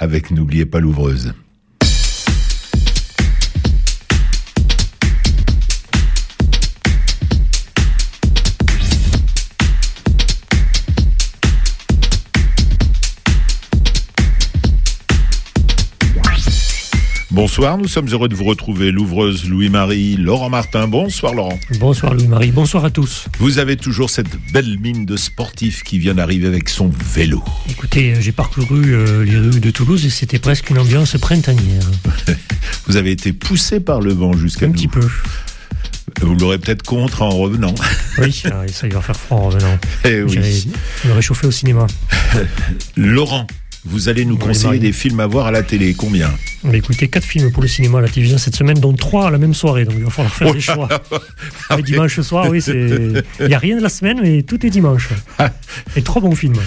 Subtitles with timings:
[0.00, 1.34] avec N'oubliez pas l'ouvreuse.
[17.40, 20.86] Bonsoir, nous sommes heureux de vous retrouver, l'ouvreuse Louis-Marie, Laurent Martin.
[20.86, 21.58] Bonsoir Laurent.
[21.78, 23.28] Bonsoir Louis-Marie, bonsoir à tous.
[23.38, 27.42] Vous avez toujours cette belle mine de sportif qui vient d'arriver avec son vélo.
[27.70, 31.82] Écoutez, j'ai parcouru euh, les rues de Toulouse et c'était presque une ambiance printanière.
[32.86, 35.08] vous avez été poussé par le vent jusqu'à Un petit peu.
[36.20, 37.74] Vous l'aurez peut-être contre en revenant.
[38.18, 39.78] Oui, ça il va faire froid en revenant.
[40.04, 40.68] Eh oui.
[41.06, 41.86] me réchauffer au cinéma.
[42.98, 43.46] Laurent,
[43.86, 45.94] vous allez nous conseiller des films à voir à la télé.
[45.94, 46.30] Combien?
[46.64, 49.30] Bah, Écoutez, quatre films pour le cinéma à la télévision cette semaine, dont trois à
[49.30, 49.84] la même soirée.
[49.84, 50.88] Donc il va falloir faire des choix.
[51.72, 52.60] Ah, dimanche soir, oui.
[52.66, 55.10] Il n'y a rien de la semaine, mais tout est dimanche.
[55.94, 56.58] Et trois bons films.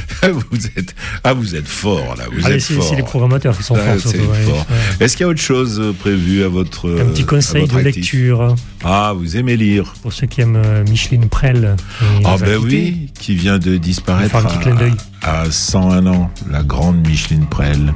[0.52, 2.24] vous êtes, ah, vous êtes fort là.
[2.32, 4.66] Vous êtes c'est les programmateurs qui sont ah, forts.
[5.02, 6.90] Est-ce qu'il y a autre chose prévu à votre.
[7.02, 8.56] Un petit conseil de lecture.
[8.84, 9.94] Ah, vous aimez lire.
[10.02, 11.76] Pour ceux qui aiment euh, Micheline Prel.
[12.24, 14.36] Ah, ben oui, qui vient de disparaître.
[14.36, 17.94] un petit clin d'œil à 101 ans, la grande Micheline Prel.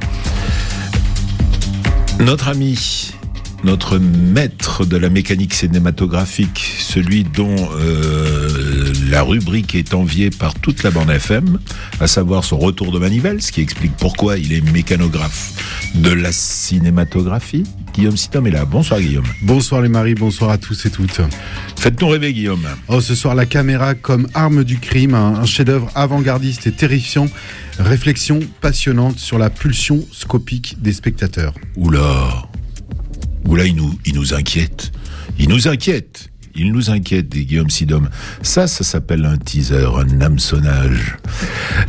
[2.20, 3.12] Notre ami,
[3.62, 10.82] notre maître de la mécanique cinématographique, celui dont euh, la rubrique est enviée par toute
[10.82, 11.60] la bande FM,
[12.00, 16.32] à savoir son retour de manivelle, ce qui explique pourquoi il est mécanographe de la
[16.32, 17.64] cinématographie.
[17.98, 18.64] Guillaume Sitom est là.
[18.64, 19.26] Bonsoir Guillaume.
[19.42, 21.20] Bonsoir les maris, bonsoir à tous et toutes.
[21.74, 22.64] Faites-nous rêver Guillaume.
[22.86, 27.26] Oh, ce soir la caméra comme arme du crime, un, chef-d'œuvre avant-gardiste et terrifiant.
[27.80, 31.54] Réflexion passionnante sur la pulsion scopique des spectateurs.
[31.74, 32.48] Oula,
[33.48, 34.92] oula, il nous, il nous inquiète.
[35.40, 36.30] Il nous inquiète.
[36.58, 38.08] Il nous inquiète, des Guillaume Sidom.
[38.42, 41.16] Ça, ça s'appelle un teaser, un hameçonnage.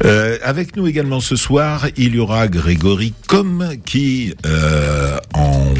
[0.05, 5.73] Euh, avec nous également ce soir, il y aura Grégory Com qui, euh, en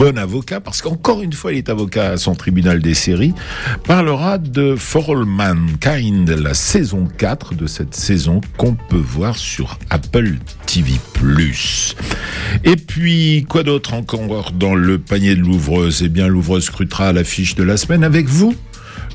[0.00, 3.34] bon avocat, parce qu'encore une fois, il est avocat à son tribunal des séries,
[3.84, 9.78] parlera de For All Mankind, la saison 4 de cette saison qu'on peut voir sur
[9.90, 10.92] Apple TV+.
[12.64, 16.02] Et puis, quoi d'autre encore dans le panier de l'ouvreuse?
[16.02, 18.54] Eh bien, l'ouvreuse scrutera l'affiche de la semaine avec vous.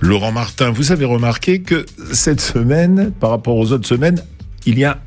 [0.01, 4.21] Laurent Martin, vous avez remarqué que cette semaine, par rapport aux autres semaines,
[4.67, 4.99] il y a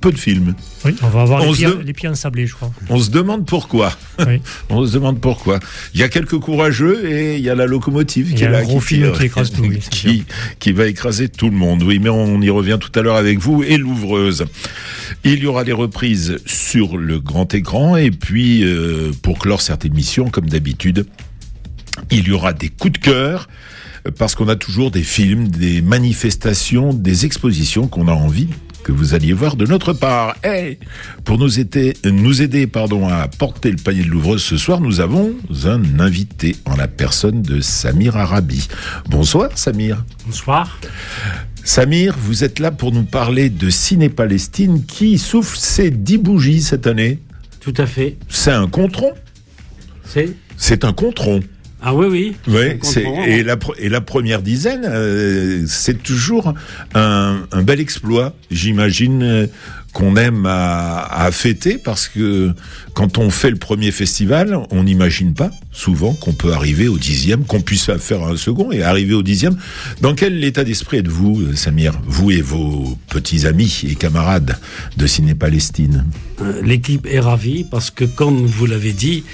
[0.00, 0.54] peu de films.
[0.84, 2.72] Oui, on va avoir les, pieds, les, pieds, ensablés, je crois.
[2.88, 3.92] On se demande pourquoi.
[4.26, 4.40] Oui.
[4.70, 5.60] on se demande pourquoi.
[5.94, 8.80] Il y a quelques courageux et il y a la locomotive qui est là, qui,
[8.80, 10.24] film qui, écrase tout, qui,
[10.58, 11.82] qui, va écraser tout le monde.
[11.82, 14.46] Oui, mais on y revient tout à l'heure avec vous et l'ouvreuse.
[15.24, 19.84] Il y aura des reprises sur le grand écran et puis euh, pour clore cette
[19.84, 21.06] émission, comme d'habitude,
[22.10, 23.48] il y aura des coups de cœur
[24.16, 28.48] parce qu'on a toujours des films, des manifestations, des expositions qu'on a envie
[28.82, 30.36] que vous alliez voir de notre part.
[30.44, 30.78] Et
[31.24, 35.00] pour nous aider, nous aider pardon, à porter le panier de l'ouvreuse ce soir, nous
[35.00, 38.68] avons un invité en la personne de Samir Arabi.
[39.08, 40.04] Bonsoir Samir.
[40.26, 40.80] Bonsoir.
[41.64, 46.86] Samir, vous êtes là pour nous parler de Ciné-Palestine qui souffle ses dix bougies cette
[46.86, 47.18] année.
[47.60, 48.16] Tout à fait.
[48.28, 49.12] C'est un contron
[50.04, 51.40] C'est C'est un contron.
[51.82, 52.36] Ah oui, oui.
[52.46, 56.52] Oui, c'est, et, la, et la première dizaine, euh, c'est toujours
[56.94, 58.34] un, un, bel exploit.
[58.50, 59.46] J'imagine euh,
[59.92, 62.52] qu'on aime à, fêter parce que
[62.94, 67.44] quand on fait le premier festival, on n'imagine pas souvent qu'on peut arriver au dixième,
[67.44, 69.56] qu'on puisse faire un second et arriver au dixième.
[70.00, 74.58] Dans quel état d'esprit êtes-vous, Samir Vous et vos petits amis et camarades
[74.96, 76.04] de Ciné Palestine?
[76.40, 79.24] Euh, L'équipe est ravie parce que, comme vous l'avez dit,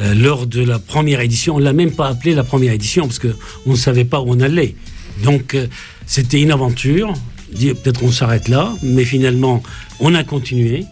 [0.00, 1.54] euh, lors de la première édition.
[1.54, 3.28] On l'a même pas appelé la première édition parce que
[3.64, 4.74] on ne savait pas où on allait.
[5.22, 5.68] Donc euh,
[6.06, 7.14] c'était une aventure.
[7.58, 9.62] Peut-être on s'arrête là, mais finalement
[10.00, 10.84] on a continué.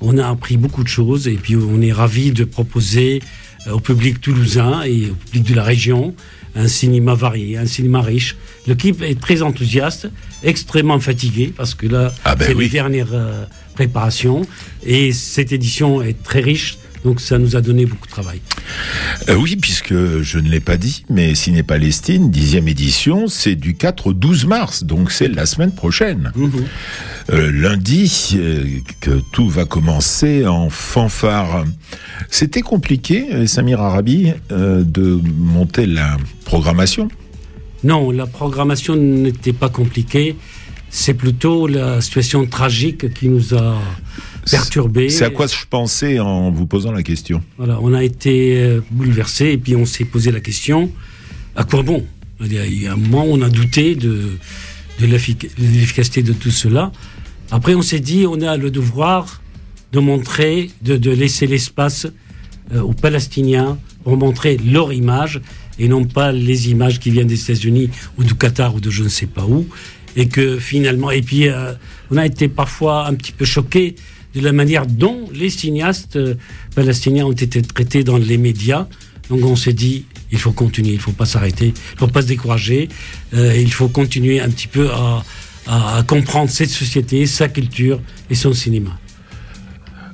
[0.00, 3.22] On a appris beaucoup de choses et puis on est ravi de proposer
[3.66, 6.14] euh, au public toulousain et au public de la région
[6.56, 8.36] un cinéma varié, un cinéma riche.
[8.66, 10.08] L'équipe est très enthousiaste,
[10.44, 13.14] extrêmement fatiguée parce que là, ah ben c'est les dernières
[13.74, 14.42] préparations
[14.84, 18.40] et cette édition est très riche donc ça nous a donné beaucoup de travail.
[19.28, 23.74] Euh, oui, puisque je ne l'ai pas dit, mais Ciné Palestine, dixième édition, c'est du
[23.74, 26.32] 4 au 12 mars, donc c'est la semaine prochaine.
[26.34, 26.50] Mhm.
[27.32, 28.64] Euh, lundi, euh,
[29.00, 31.64] que tout va commencer en fanfare.
[32.30, 37.08] C'était compliqué, Samir Arabi, de monter la programmation?
[37.82, 40.36] Non, la programmation n'était pas compliquée.
[40.90, 43.76] C'est plutôt la situation tragique qui nous a
[44.50, 45.08] perturbé.
[45.10, 47.42] C'est à quoi je pensais en vous posant la question.
[47.58, 50.90] Voilà, on a été euh, bouleversé et puis on s'est posé la question
[51.56, 52.04] à quoi bon?
[52.40, 54.22] Il y a un moment, on a douté de,
[55.00, 56.92] de l'efficacité de tout cela.
[57.50, 59.40] Après, on s'est dit, on a le devoir
[59.92, 62.06] de montrer, de, de laisser l'espace
[62.74, 65.40] euh, aux Palestiniens pour montrer leur image
[65.78, 69.04] et non pas les images qui viennent des États-Unis ou du Qatar ou de je
[69.04, 69.66] ne sais pas où.
[70.16, 71.72] Et que finalement, et puis euh,
[72.10, 73.94] on a été parfois un petit peu choqués
[74.34, 76.34] de la manière dont les cinéastes euh,
[76.74, 78.86] palestiniens ont été traités dans les médias.
[79.30, 82.08] Donc on s'est dit, il faut continuer, il ne faut pas s'arrêter, il ne faut
[82.08, 82.88] pas se décourager,
[83.34, 85.24] euh, il faut continuer un petit peu à,
[85.66, 88.98] à, comprendre cette société, sa culture et son cinéma.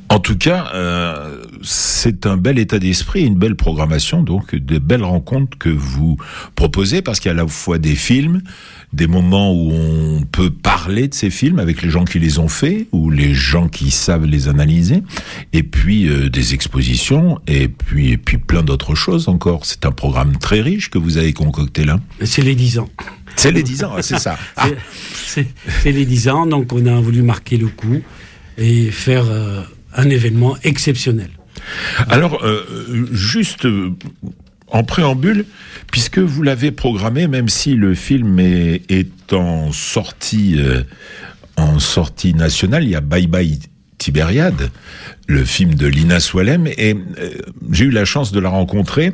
[0.08, 5.04] En tout cas, euh, c'est un bel état d'esprit, une belle programmation, donc de belles
[5.04, 6.16] rencontres que vous
[6.54, 8.42] proposez, parce qu'il y a à la fois des films,
[8.92, 12.48] des moments où on peut parler de ces films avec les gens qui les ont
[12.48, 15.02] faits ou les gens qui savent les analyser,
[15.52, 19.66] et puis euh, des expositions, et puis et puis plein d'autres choses encore.
[19.66, 22.00] C'est un programme très riche que vous avez concocté là.
[22.22, 22.88] C'est les 10 ans.
[23.36, 24.38] C'est les 10 ans, c'est ça.
[24.56, 24.68] Ah.
[25.24, 28.00] C'est les 10 ans, donc on a voulu marquer le coup
[28.58, 29.62] et faire euh,
[29.94, 31.30] un événement exceptionnel.
[32.08, 33.90] Alors, euh, juste euh,
[34.68, 35.46] en préambule,
[35.90, 40.82] puisque vous l'avez programmé, même si le film est, en sortie euh,
[41.56, 43.58] en sortie nationale, il y a Bye Bye
[43.98, 44.70] Tibériade,
[45.26, 46.96] le film de Lina Swalem, et
[47.70, 49.12] j'ai eu la chance de la rencontrer,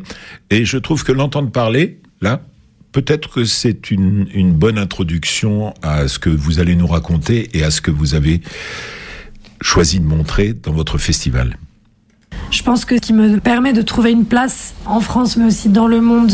[0.51, 2.41] et je trouve que l'entendre parler, là,
[2.93, 7.73] peut-être que c'est une bonne introduction à ce que vous allez nous raconter et à
[7.73, 8.41] ce que vous avez
[9.61, 11.57] choisi de montrer dans votre festival.
[12.51, 15.69] Je pense que ce qui me permet de trouver une place en France, mais aussi
[15.69, 16.33] dans le monde,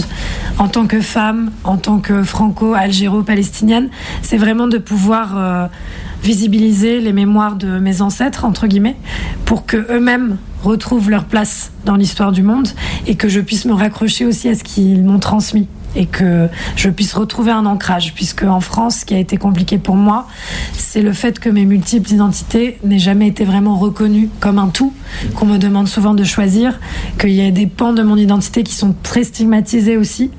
[0.58, 3.90] en tant que femme, en tant que franco-algéro-palestinienne,
[4.22, 5.66] c'est vraiment de pouvoir euh,
[6.22, 8.96] visibiliser les mémoires de mes ancêtres, entre guillemets,
[9.46, 12.68] pour que eux-mêmes retrouvent leur place dans l'histoire du monde
[13.06, 16.88] et que je puisse me raccrocher aussi à ce qu'ils m'ont transmis et que je
[16.88, 20.26] puisse retrouver un ancrage, puisque en France, ce qui a été compliqué pour moi,
[20.72, 24.92] c'est le fait que mes multiples identités n'aient jamais été vraiment reconnues comme un tout,
[25.34, 26.78] qu'on me demande souvent de choisir,
[27.18, 30.30] qu'il y a des pans de mon identité qui sont très stigmatisés aussi.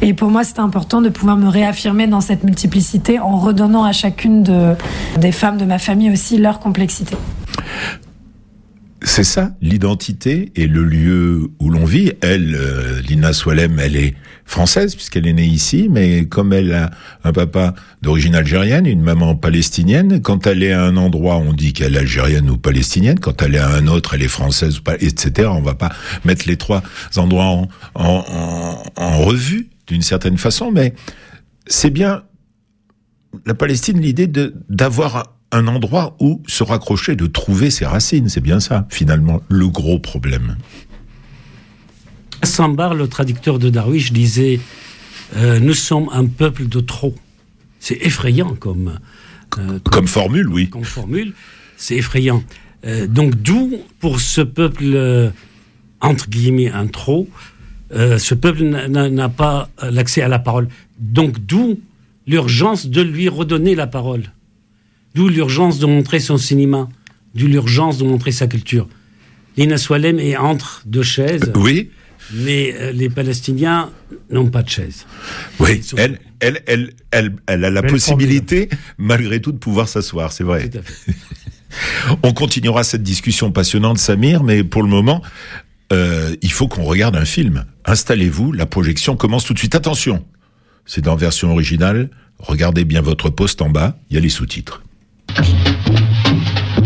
[0.00, 3.92] Et pour moi, c'est important de pouvoir me réaffirmer dans cette multiplicité en redonnant à
[3.92, 4.74] chacune de,
[5.18, 7.16] des femmes de ma famille aussi leur complexité.
[9.04, 12.12] C'est ça, l'identité et le lieu où l'on vit.
[12.20, 14.14] Elle, euh, Lina Swalem, elle est
[14.44, 16.90] française puisqu'elle est née ici, mais comme elle a
[17.24, 21.72] un papa d'origine algérienne, une maman palestinienne, quand elle est à un endroit, on dit
[21.72, 23.18] qu'elle est algérienne ou palestinienne.
[23.18, 25.48] Quand elle est à un autre, elle est française, etc.
[25.52, 25.90] On va pas
[26.24, 26.82] mettre les trois
[27.16, 30.94] endroits en, en, en, en revue d'une certaine façon, mais
[31.66, 32.22] c'est bien
[33.46, 38.28] la Palestine l'idée de d'avoir un endroit où se raccrocher, de trouver ses racines.
[38.28, 40.56] C'est bien ça, finalement, le gros problème.
[42.42, 44.58] Sambar, le traducteur de Darwish, disait
[45.36, 47.14] euh, Nous sommes un peuple de trop.
[47.78, 48.98] C'est effrayant comme, euh,
[49.50, 50.70] comme, comme, formule, oui.
[50.70, 51.34] Comme formule,
[51.76, 52.42] c'est effrayant.
[52.84, 55.32] Euh, donc, d'où, pour ce peuple,
[56.00, 57.28] entre guillemets, un trop,
[57.92, 60.68] ce peuple n'a pas l'accès à la parole.
[60.98, 61.78] Donc, d'où
[62.26, 64.24] l'urgence de lui redonner la parole?
[65.14, 66.88] D'où l'urgence de montrer son cinéma,
[67.34, 68.88] d'où l'urgence de montrer sa culture.
[69.56, 71.52] Lina Swalem est entre deux chaises.
[71.54, 71.90] Oui.
[72.32, 73.90] Mais euh, les Palestiniens
[74.30, 75.06] n'ont pas de chaise.
[75.58, 80.44] Oui, elle, elle, elle, elle, elle a la possibilité, malgré tout, de pouvoir s'asseoir, c'est
[80.44, 80.68] vrai.
[80.68, 81.12] Tout à fait.
[82.22, 85.22] On continuera cette discussion passionnante, Samir, mais pour le moment,
[85.92, 87.64] euh, il faut qu'on regarde un film.
[87.84, 89.74] Installez-vous, la projection commence tout de suite.
[89.74, 90.24] Attention,
[90.86, 92.10] c'est en version originale.
[92.38, 94.82] Regardez bien votre poste en bas, il y a les sous-titres.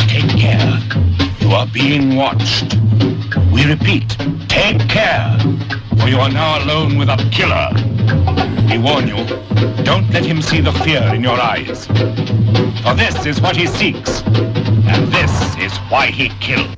[0.09, 0.81] Take care.
[1.41, 2.77] You are being watched.
[3.53, 4.09] We repeat,
[4.49, 5.39] take care.
[5.99, 7.71] For you are now alone with a killer.
[8.71, 9.25] We warn you,
[9.85, 11.87] don't let him see the fear in your eyes.
[12.83, 14.23] For this is what he seeks.
[14.23, 16.77] And this is why he killed.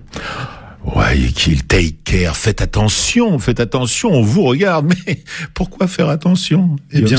[0.94, 2.36] Ouais, qu'il take care.
[2.36, 4.92] Faites attention, faites attention, on vous regarde.
[5.06, 5.22] Mais
[5.54, 6.76] pourquoi faire attention?
[6.92, 7.18] Eh bien,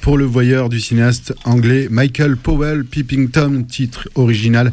[0.00, 4.72] pour le voyeur du cinéaste anglais Michael Powell, Peeping Tom, titre original.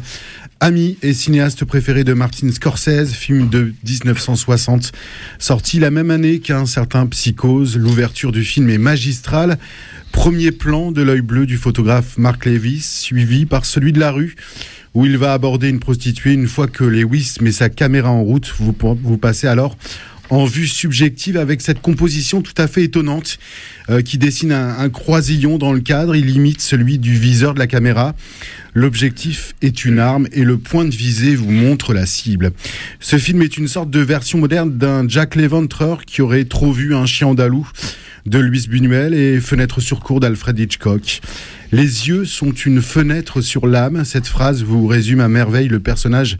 [0.60, 4.92] Ami et cinéaste préféré de Martin Scorsese, film de 1960,
[5.38, 7.76] sorti la même année qu'un certain Psychose.
[7.76, 9.58] L'ouverture du film est magistrale.
[10.12, 14.36] Premier plan de l'œil bleu du photographe Mark Levis, suivi par celui de la rue
[14.94, 16.32] où il va aborder une prostituée.
[16.32, 19.76] Une fois que Lewis met sa caméra en route, vous, vous passez alors
[20.30, 23.38] en vue subjective avec cette composition tout à fait étonnante
[23.90, 26.16] euh, qui dessine un, croisillon dans le cadre.
[26.16, 28.14] Il imite celui du viseur de la caméra.
[28.72, 32.52] L'objectif est une arme et le point de visée vous montre la cible.
[33.00, 36.94] Ce film est une sorte de version moderne d'un Jack L'Éventreur qui aurait trop vu
[36.94, 37.68] un chien andalou
[38.26, 41.20] de Louis Buñuel et Fenêtre sur cour d'Alfred Hitchcock.
[41.72, 44.04] Les yeux sont une fenêtre sur l'âme.
[44.04, 46.38] Cette phrase vous résume à merveille le personnage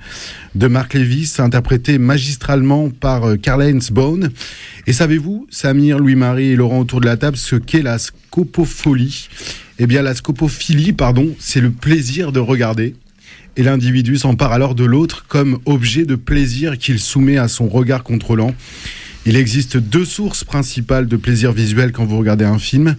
[0.54, 4.30] de Mark Levis, interprété magistralement par euh, Karl-Heinz Bone.
[4.86, 9.28] Et savez-vous, Samir, Louis-Marie et Laurent autour de la table, ce qu'est la scopophilie
[9.78, 12.94] Eh bien, la scopophilie, pardon, c'est le plaisir de regarder.
[13.56, 18.02] Et l'individu s'empare alors de l'autre comme objet de plaisir qu'il soumet à son regard
[18.02, 18.54] contrôlant.
[19.26, 22.96] Il existe deux sources principales de plaisir visuel quand vous regardez un film,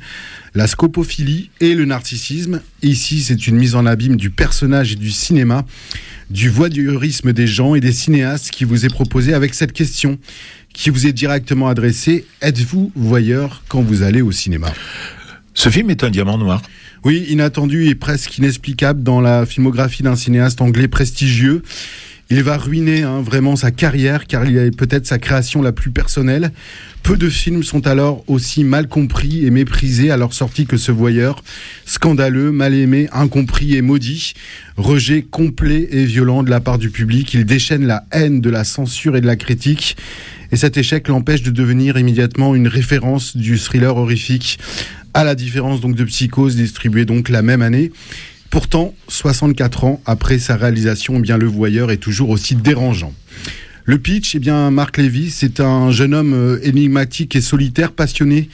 [0.55, 2.61] la scopophilie et le narcissisme.
[2.81, 5.65] Ici, c'est une mise en abîme du personnage et du cinéma,
[6.31, 10.17] du voyeurisme des gens et des cinéastes qui vous est proposé avec cette question
[10.73, 12.25] qui vous est directement adressée.
[12.41, 14.73] Êtes-vous voyeur quand vous allez au cinéma?
[15.53, 16.63] Ce film est un diamant noir.
[17.03, 21.61] Oui, inattendu et presque inexplicable dans la filmographie d'un cinéaste anglais prestigieux.
[22.31, 25.91] Il va ruiner hein, vraiment sa carrière car il est peut-être sa création la plus
[25.91, 26.51] personnelle.
[27.03, 30.91] Peu de films sont alors aussi mal compris et méprisés à leur sortie que ce
[30.91, 31.43] voyeur.
[31.85, 34.33] Scandaleux, mal aimé, incompris et maudit.
[34.75, 37.31] Rejet complet et violent de la part du public.
[37.35, 39.95] Il déchaîne la haine de la censure et de la critique.
[40.51, 44.57] Et cet échec l'empêche de devenir immédiatement une référence du thriller horrifique,
[45.13, 47.91] à la différence donc de Psychose distribué donc la même année.
[48.49, 53.13] Pourtant, 64 ans après sa réalisation, eh bien le voyeur est toujours aussi dérangeant.
[53.87, 58.49] Le pitch, eh bien, Marc Lévy, c'est un jeune homme euh, énigmatique et solitaire, passionné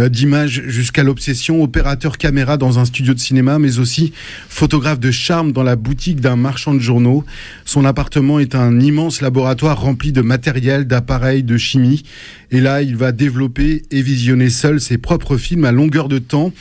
[0.00, 4.12] euh, d'images jusqu'à l'obsession, opérateur caméra dans un studio de cinéma, mais aussi
[4.48, 7.24] photographe de charme dans la boutique d'un marchand de journaux.
[7.64, 12.02] Son appartement est un immense laboratoire rempli de matériel, d'appareils, de chimie.
[12.50, 16.52] Et là, il va développer et visionner seul ses propres films à longueur de temps.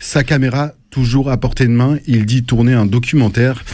[0.00, 3.64] Sa caméra toujours à portée de main, il dit tourner un documentaire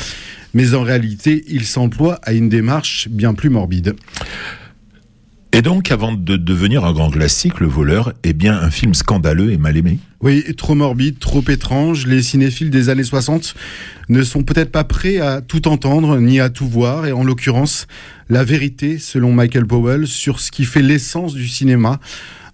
[0.56, 3.94] mais en réalité, il s'emploie à une démarche bien plus morbide.
[5.52, 9.52] Et donc, avant de devenir un grand classique, Le Voleur est bien un film scandaleux
[9.52, 9.98] et mal aimé?
[10.22, 12.06] Oui, trop morbide, trop étrange.
[12.06, 13.54] Les cinéphiles des années 60
[14.08, 17.04] ne sont peut-être pas prêts à tout entendre ni à tout voir.
[17.04, 17.86] Et en l'occurrence,
[18.30, 22.00] la vérité, selon Michael Powell, sur ce qui fait l'essence du cinéma.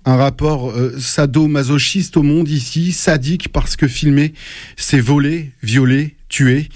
[0.04, 4.34] Un rapport euh, sado-masochiste au monde ici, sadique parce que filmer,
[4.76, 6.68] c'est voler, violer, tuer.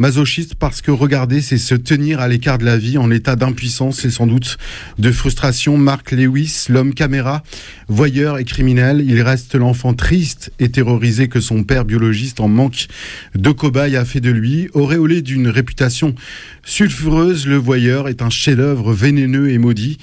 [0.00, 4.02] Masochiste parce que regarder, c'est se tenir à l'écart de la vie en état d'impuissance
[4.06, 4.56] et sans doute
[4.98, 5.76] de frustration.
[5.76, 7.42] Mark Lewis, l'homme caméra,
[7.86, 12.86] voyeur et criminel, il reste l'enfant triste et terrorisé que son père biologiste en manque
[13.34, 14.70] de cobaye a fait de lui.
[14.72, 16.14] Auréolé d'une réputation
[16.64, 19.98] sulfureuse, le voyeur est un chef-d'œuvre vénéneux et maudit.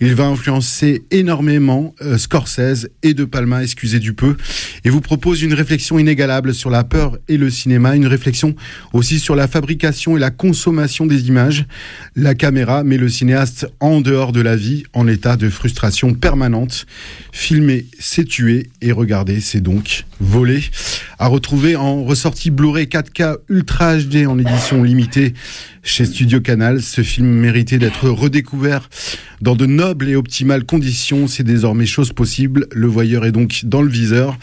[0.00, 4.36] Il va influencer énormément euh, Scorsese et De Palma, excusez du peu,
[4.84, 8.54] et vous propose une réflexion inégalable sur la peur et le cinéma, une réflexion
[8.92, 11.64] aussi sur la fabrication et la consommation des images.
[12.16, 16.86] La caméra met le cinéaste en dehors de la vie, en état de frustration permanente.
[17.30, 20.64] Filmer, c'est tuer, et regarder, c'est donc voler.
[21.20, 25.34] À retrouver en ressortie Blu-ray 4K Ultra HD en édition limitée
[25.84, 26.82] chez Studio Canal.
[26.82, 28.90] Ce film méritait d'être redécouvert
[29.40, 31.28] dans de nobles et optimales conditions.
[31.28, 32.66] C'est désormais chose possible.
[32.72, 34.36] Le voyeur est donc dans le viseur.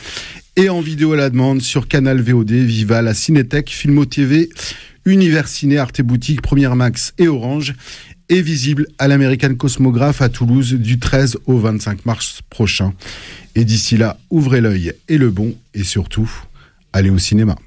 [0.58, 4.50] Et en vidéo à la demande sur Canal VOD, Viva, la Cinétech, Filmo TV,
[5.04, 7.74] Univers Ciné, Arte Boutique, Première Max et Orange
[8.30, 12.94] est visible à l'American Cosmographe à Toulouse du 13 au 25 mars prochain.
[13.56, 16.32] Et d'ici là, ouvrez l'œil et le bon, et surtout,
[16.94, 17.58] allez au cinéma.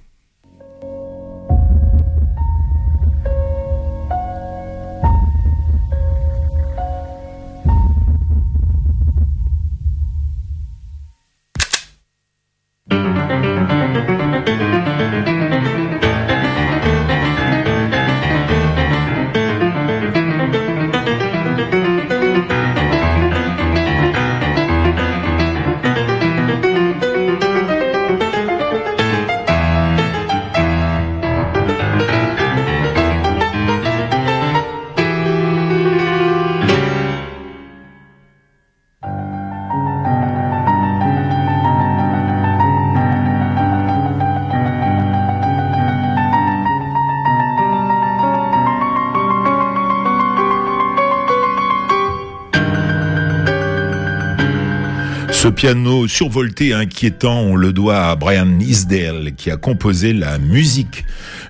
[55.41, 60.37] Ce piano survolté et inquiétant, on le doit à Brian Isdale, qui a composé la
[60.37, 61.05] musique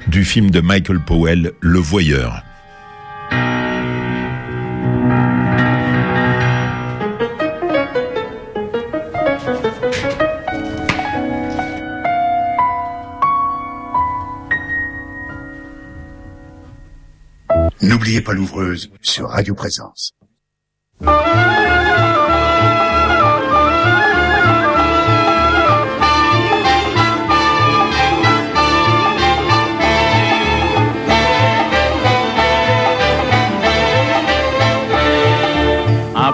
[0.08, 2.42] du film de Michael Powell, Le Voyeur.
[17.80, 20.12] N'oubliez pas l'ouvreuse sur Radio Présence.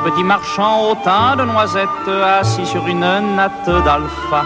[0.04, 3.00] Petit marchand au teint de noisettes, assis sur une
[3.37, 4.42] natte d'alpha,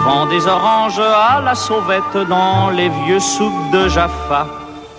[0.00, 4.46] vend des oranges à la sauvette dans les vieux souks de Jaffa.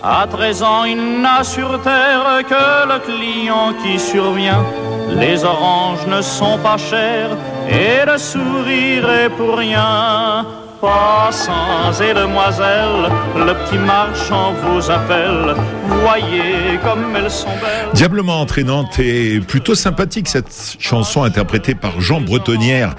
[0.04, 4.64] À 13 ans, il n'a sur terre que le client qui survient.
[5.10, 7.36] Les oranges ne sont pas chères
[7.68, 10.46] et le sourire est pour rien.
[10.82, 15.56] Passants et demoiselles, le petit marchand vous appelle.
[16.02, 17.90] Voyez comme elles sont belles.
[17.94, 22.96] Diablement entraînante et plutôt sympathique cette chanson interprétée par Jean Bretonnière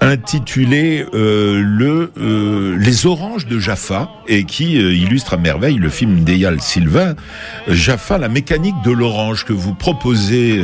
[0.00, 6.24] intitulée euh, euh, Les oranges de Jaffa et qui euh, illustre à merveille le film
[6.24, 7.14] d'Eyal Sylvain
[7.68, 10.60] Jaffa la mécanique de l'orange que vous proposez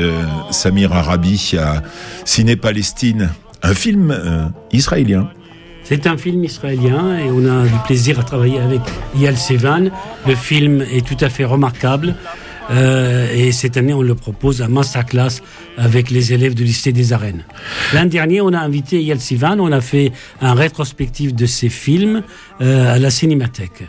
[0.50, 1.82] Samir Arabi à
[2.24, 3.30] Ciné Palestine
[3.62, 5.30] un film israélien
[5.90, 8.80] c'est un film israélien et on a du plaisir à travailler avec
[9.16, 9.90] Eyal Sevan.
[10.24, 12.14] Le film est tout à fait remarquable.
[12.70, 15.42] Euh, et cette année, on le propose à masterclass
[15.76, 17.42] avec les élèves du lycée des Arènes.
[17.92, 22.22] L'an dernier, on a invité Yal Sivan, on a fait un rétrospectif de ses films
[22.60, 23.82] euh, à la Cinémathèque.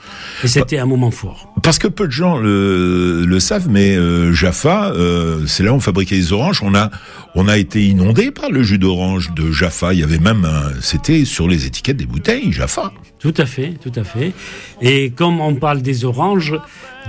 [0.43, 1.50] Et c'était un moment fort.
[1.63, 5.75] Parce que peu de gens le, le savent, mais euh, Jaffa, euh, c'est là où
[5.75, 6.61] on fabriquait les oranges.
[6.63, 6.89] On a,
[7.35, 9.93] on a été inondé par le jus d'orange de Jaffa.
[9.93, 10.47] Il y avait même,
[10.81, 12.91] c'était sur les étiquettes des bouteilles, Jaffa.
[13.19, 14.33] Tout à fait, tout à fait.
[14.81, 16.55] Et comme on parle des oranges,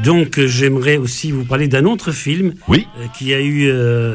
[0.04, 2.86] donc j'aimerais aussi vous parler d'un autre film oui.
[2.98, 3.72] Euh, qui a eu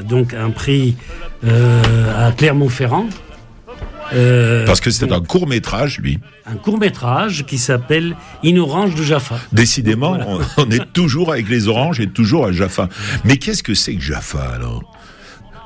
[0.07, 0.95] donc un prix
[1.43, 3.07] à Clermont-Ferrand.
[4.65, 6.19] Parce que c'est un court métrage, lui.
[6.45, 9.39] Un court métrage qui s'appelle Une orange de Jaffa.
[9.51, 10.17] Décidément,
[10.57, 12.89] on, est toujours avec les oranges et toujours à Jaffa.
[13.25, 14.83] Mais qu'est-ce que c'est que Jaffa alors?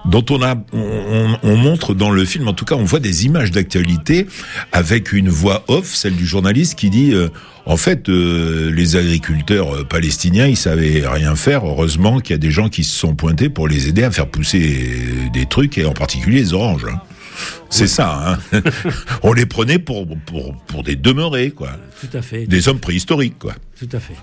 [0.06, 3.52] Dont on a, on, montre dans le film, en tout cas, on voit des images
[3.52, 4.26] d'actualité
[4.72, 7.30] avec une voix off, celle du journaliste qui dit, euh,
[7.68, 11.68] en fait, euh, les agriculteurs euh, palestiniens, ils savaient rien faire.
[11.68, 14.26] Heureusement qu'il y a des gens qui se sont pointés pour les aider à faire
[14.26, 14.90] pousser
[15.34, 16.86] des trucs et en particulier les oranges.
[16.92, 17.00] Hein.
[17.70, 18.40] C'est ça.
[18.54, 18.62] Hein.
[19.24, 21.72] on les prenait pour, pour, pour des demeurés, quoi.
[22.00, 22.46] Tout à fait.
[22.46, 23.54] Des hommes préhistoriques, quoi.
[23.80, 24.16] Tout à fait.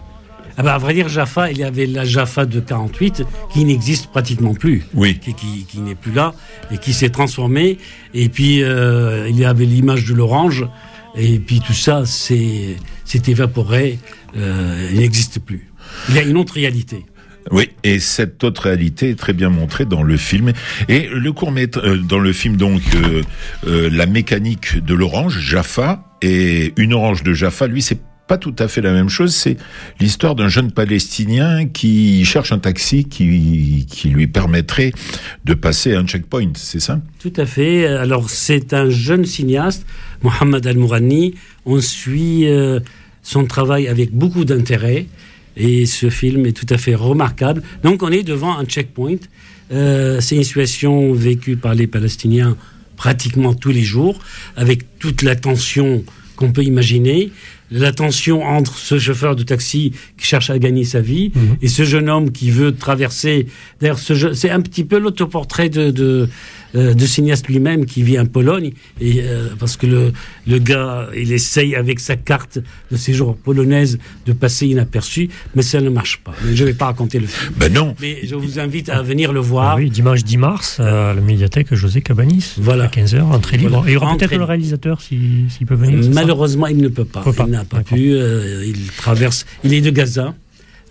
[0.61, 4.09] Ah bah, à vrai dire, Jaffa, il y avait la Jaffa de 48 qui n'existe
[4.09, 4.85] pratiquement plus.
[4.92, 5.16] Oui.
[5.20, 6.35] Qui, qui, n'est plus là
[6.72, 7.78] et qui s'est transformée.
[8.12, 10.66] Et puis, euh, il y avait l'image de l'orange.
[11.16, 12.76] Et puis, tout ça s'est
[13.28, 14.00] évaporé.
[14.37, 15.70] Euh, il n'existe plus.
[16.09, 17.07] Il y a une autre réalité.
[17.51, 20.53] Oui, et cette autre réalité est très bien montrée dans le film.
[20.89, 22.83] Et le court euh, dans le film donc
[23.65, 28.69] la mécanique de l'orange, Jaffa et une orange de Jaffa, lui c'est pas tout à
[28.69, 29.35] fait la même chose.
[29.35, 29.57] C'est
[29.99, 34.93] l'histoire d'un jeune Palestinien qui cherche un taxi qui, qui lui permettrait
[35.45, 37.01] de passer un checkpoint, c'est ça?
[37.19, 37.87] Tout à fait.
[37.87, 39.87] Alors c'est un jeune cinéaste,
[40.23, 41.35] Mohamed Al-Mourani.
[41.65, 42.81] On suit euh,
[43.23, 45.07] son travail avec beaucoup d'intérêt
[45.59, 47.62] et ce film est tout à fait remarquable.
[47.83, 49.16] Donc on est devant un checkpoint.
[49.73, 52.57] Euh, c'est une situation vécue par les Palestiniens
[52.97, 54.18] pratiquement tous les jours,
[54.57, 56.03] avec toute la tension
[56.37, 57.31] qu'on peut imaginer
[57.71, 61.57] la tension entre ce chauffeur de taxi qui cherche à gagner sa vie mhm.
[61.61, 63.47] et ce jeune homme qui veut traverser.
[63.81, 66.29] D'ailleurs, c'est un petit peu l'autoportrait de, de,
[66.74, 70.12] euh, de cinéaste lui-même qui vit en Pologne, et, euh, parce que le,
[70.46, 72.59] le gars, il essaye avec sa carte
[72.90, 76.35] de séjour polonaise de passer inaperçu, mais ça ne marche pas.
[76.52, 77.52] je ne vais pas raconter le film.
[77.57, 77.94] Ben non.
[78.00, 79.70] Mais je vous invite à venir le voir.
[79.70, 82.85] Ah oui, dimanche 10 mars, à la médiathèque José Cabanis, voilà.
[82.85, 83.85] à 15h, entrée libre.
[83.87, 86.09] Et il y aura peut-être le réalisateur s'il peut venir.
[86.12, 87.24] Malheureusement, il ne peut pas.
[87.46, 88.12] Il n'a pas pu.
[88.12, 89.46] Euh, il traverse.
[89.64, 90.35] Il est de Gaza.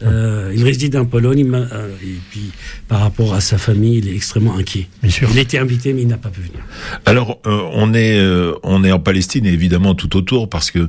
[0.04, 2.52] Euh, il réside en Pologne euh, et puis
[2.88, 4.88] par rapport à sa famille, il est extrêmement inquiet.
[5.02, 5.30] Bien sûr.
[5.32, 6.60] Il a été invité mais il n'a pas pu venir.
[7.06, 8.20] Alors euh, on est
[8.64, 10.88] on est en Palestine et évidemment tout autour parce que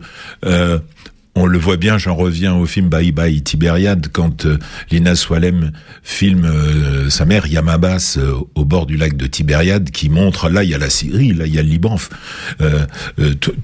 [1.35, 4.45] on le voit bien, j'en reviens au film Bye Bye Tibériade, quand
[4.91, 5.71] Lina Swalem
[6.03, 6.51] filme
[7.11, 8.19] sa mère Yamabas
[8.57, 11.47] au bord du lac de Tibériade, qui montre, là il y a la Syrie, là
[11.47, 11.97] il y a le Liban,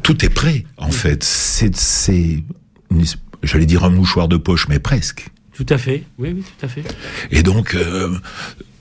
[0.03, 1.25] tout est prêt en fait.
[1.25, 2.45] C'est,
[3.43, 5.31] j'allais dire un mouchoir de poche, mais presque.
[5.55, 6.83] Tout à fait, oui, oui, tout à fait.
[7.31, 8.13] Et donc, euh,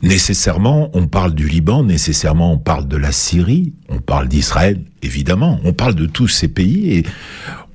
[0.02, 5.60] nécessairement, on parle du Liban, nécessairement, on parle de la Syrie, on parle d'Israël, évidemment,
[5.64, 7.04] on parle de tous ces pays et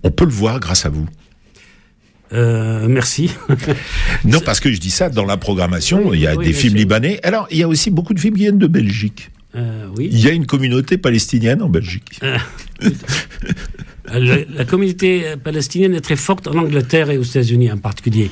[0.03, 1.07] on peut le voir grâce à vous.
[2.33, 3.31] Euh, merci.
[4.25, 7.21] non, parce que je dis ça, dans la programmation, il y a des films libanais.
[7.23, 9.31] Alors, il y a aussi beaucoup de films qui viennent de Belgique.
[9.55, 10.09] Euh, oui.
[10.13, 12.21] Il y a une communauté palestinienne en Belgique.
[14.13, 18.31] La, communauté palestinienne est très forte en Angleterre et aux États-Unis en particulier.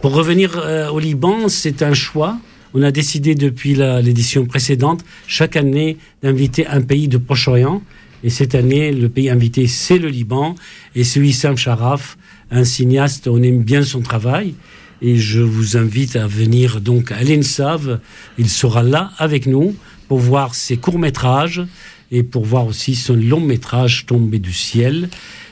[0.00, 2.38] Pour revenir euh, au Liban, c'est un choix.
[2.74, 7.82] On a décidé depuis l'édition précédente, chaque année, d'inviter un pays de Proche-Orient.
[8.22, 10.54] Et cette année, le pays invité, c'est le Liban.
[10.94, 12.18] Et celui Sam Sharaf,
[12.50, 14.54] un cinéaste, on aime bien son travail.
[15.00, 18.00] Et je vous invite à venir donc à l'ENSAV.
[18.38, 19.74] Il sera là avec nous
[20.08, 21.62] pour voir ses courts-métrages
[22.10, 25.08] et pour voir aussi son long-métrage Tombé du ciel.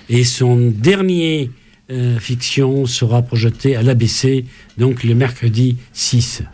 [0.09, 1.51] Et son dernier
[1.91, 4.45] euh, fiction sera projeté à l'ABC,
[4.79, 6.45] donc le mercredi 6.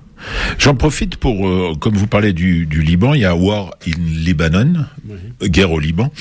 [0.58, 4.24] J'en profite pour, euh, comme vous parlez du, du, Liban, il y a War in
[4.24, 5.48] Lebanon, oui.
[5.48, 6.12] guerre au Liban.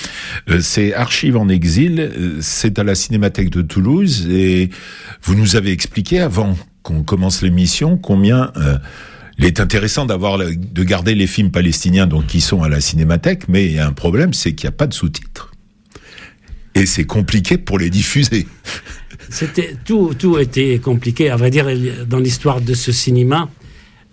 [0.50, 4.70] Euh, c'est Archives en exil, euh, c'est à la Cinémathèque de Toulouse et
[5.22, 8.54] vous nous avez expliqué avant qu'on commence l'émission combien
[9.40, 13.66] il est intéressant de garder les films palestiniens donc qui sont à la Cinémathèque, mais
[13.66, 15.50] il y a un problème, c'est qu'il n'y a pas de sous-titres
[16.76, 18.48] et c'est compliqué pour les diffuser.
[19.86, 21.30] Tout, tout était compliqué.
[21.30, 21.68] À vrai dire,
[22.08, 23.48] dans l'histoire de ce cinéma,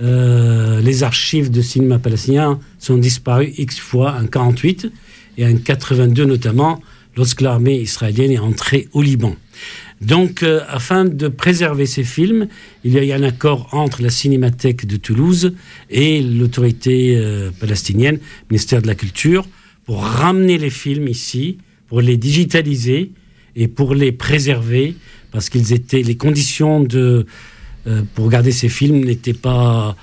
[0.03, 4.93] euh, les archives de cinéma palestinien sont disparues X fois en 48
[5.39, 6.83] et en 82 notamment
[7.17, 9.37] lorsque l'armée israélienne est entrée au Liban.
[10.03, 12.49] Donc, euh, afin de préserver ces films,
[12.85, 15.55] il y a eu un accord entre la Cinémathèque de Toulouse
[15.89, 18.19] et l'autorité euh, palestinienne,
[18.51, 19.47] ministère de la Culture,
[19.87, 23.13] pour ramener les films ici, pour les digitaliser
[23.55, 24.97] et pour les préserver,
[25.33, 27.25] parce qu'ils étaient les conditions de
[27.87, 29.97] euh, pour regarder ces films n'étaient pas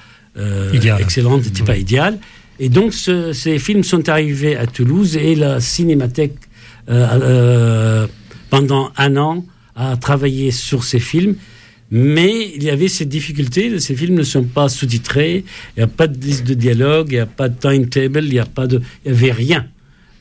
[0.99, 1.65] excellentes, n'étaient mmh.
[1.65, 2.17] pas idéales.
[2.59, 6.37] Et donc ce, ces films sont arrivés à Toulouse et la Cinémathèque
[8.49, 9.45] pendant un an
[9.75, 11.35] a travaillé sur ces films.
[11.91, 15.43] Mais il y avait cette difficulté, ces films ne sont pas sous-titrés,
[15.75, 18.33] il n'y a pas de liste de dialogue, il n'y a pas de timetable, il
[18.33, 19.67] n'y de, avait rien.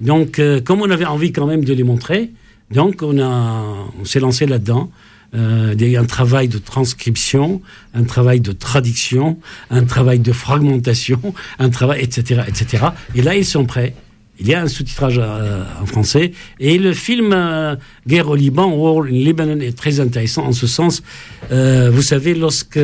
[0.01, 2.31] Donc, euh, comme on avait envie quand même de les montrer,
[2.71, 4.91] donc on a, on s'est lancé là-dedans.
[5.35, 7.62] Euh, il y a eu un travail de transcription,
[7.95, 9.38] un travail de traduction,
[9.71, 11.21] un travail de fragmentation,
[11.59, 12.85] un travail, etc., etc.
[13.15, 13.95] Et là, ils sont prêts.
[14.40, 16.33] Il y a un sous-titrage euh, en français.
[16.59, 20.66] Et le film euh, Guerre au Liban, War in Lebanon, est très intéressant en ce
[20.66, 21.03] sens.
[21.51, 22.79] Euh, vous savez, lorsque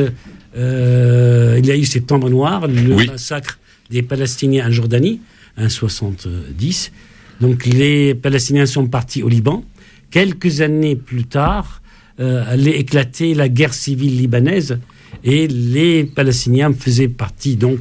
[0.56, 3.06] euh, il y a eu Septembre Noir, le Oui.
[3.06, 3.58] massacre
[3.90, 5.20] des Palestiniens en Jordanie,
[5.58, 6.92] en 70,
[7.40, 9.64] donc les Palestiniens sont partis au Liban.
[10.10, 11.82] Quelques années plus tard,
[12.18, 14.80] allait éclater la guerre civile libanaise
[15.22, 17.78] et les Palestiniens faisaient partie donc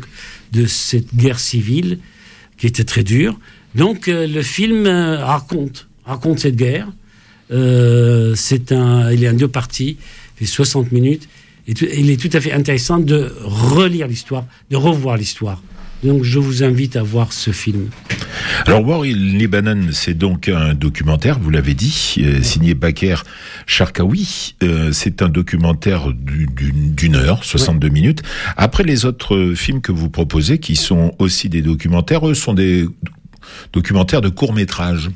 [0.53, 1.97] de cette guerre civile
[2.57, 3.39] qui était très dure.
[3.77, 6.87] Donc euh, le film euh, raconte raconte cette guerre.
[7.51, 9.97] Euh, c'est un, il est en deux parties,
[10.35, 11.29] il fait 60 minutes.
[11.67, 15.61] Et tout- il est tout à fait intéressant de relire l'histoire, de revoir l'histoire.
[16.03, 17.89] Donc je vous invite à voir ce film.
[18.65, 23.15] Alors War in Lebanon, c'est donc un documentaire, vous l'avez dit, euh, signé Baker
[23.65, 24.55] Sharkawi.
[24.63, 28.21] Euh, c'est un documentaire du- d'une heure, 62 minutes.
[28.55, 32.85] Après les autres films que vous proposez, qui sont aussi des documentaires, eux sont des
[33.73, 35.09] documentaires de court métrage.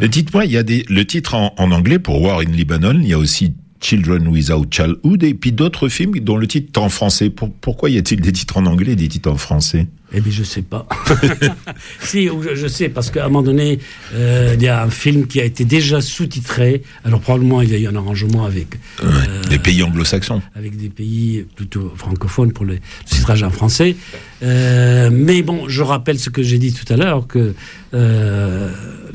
[0.00, 3.18] Dites-moi, il y a le titre en, anglais pour War in Lebanon, il y a
[3.18, 7.28] aussi Children Without Childhood et puis d'autres films dont le titre est en français.
[7.30, 9.88] Pour- pourquoi y a-t-il des titres en anglais et des titres en français?
[10.16, 10.86] Eh bien, je sais pas.
[12.00, 13.78] si, je, je sais, parce qu'à un moment donné,
[14.14, 16.82] euh, il y a un film qui a été déjà sous-titré.
[17.04, 18.68] Alors, probablement, il y a eu un arrangement avec,
[19.02, 20.40] euh, Des pays anglo-saxons.
[20.54, 23.96] avec des pays plutôt francophones pour le titrage en français.
[24.42, 27.54] Euh, mais bon, je rappelle ce que j'ai dit tout à l'heure, que
[27.94, 28.70] euh,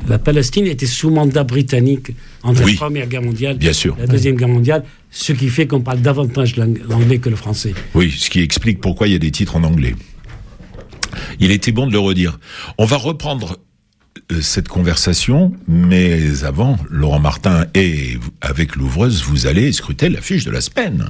[0.08, 2.72] la Palestine était sous mandat britannique entre Oui.
[2.72, 3.96] la Première Guerre mondiale Bien sûr.
[3.98, 7.36] et la Deuxième Guerre mondiale, ce qui fait qu'on parle davantage l'ang- l'anglais que le
[7.36, 7.74] français.
[7.94, 9.94] Oui, ce qui explique pourquoi il y a des titres en anglais.
[11.40, 12.38] Il était bon de le redire.
[12.78, 13.58] On va reprendre
[14.30, 20.50] euh, cette conversation, mais avant, Laurent Martin et avec l'ouvreuse, vous allez scruter l'affiche de
[20.50, 21.06] la semaine.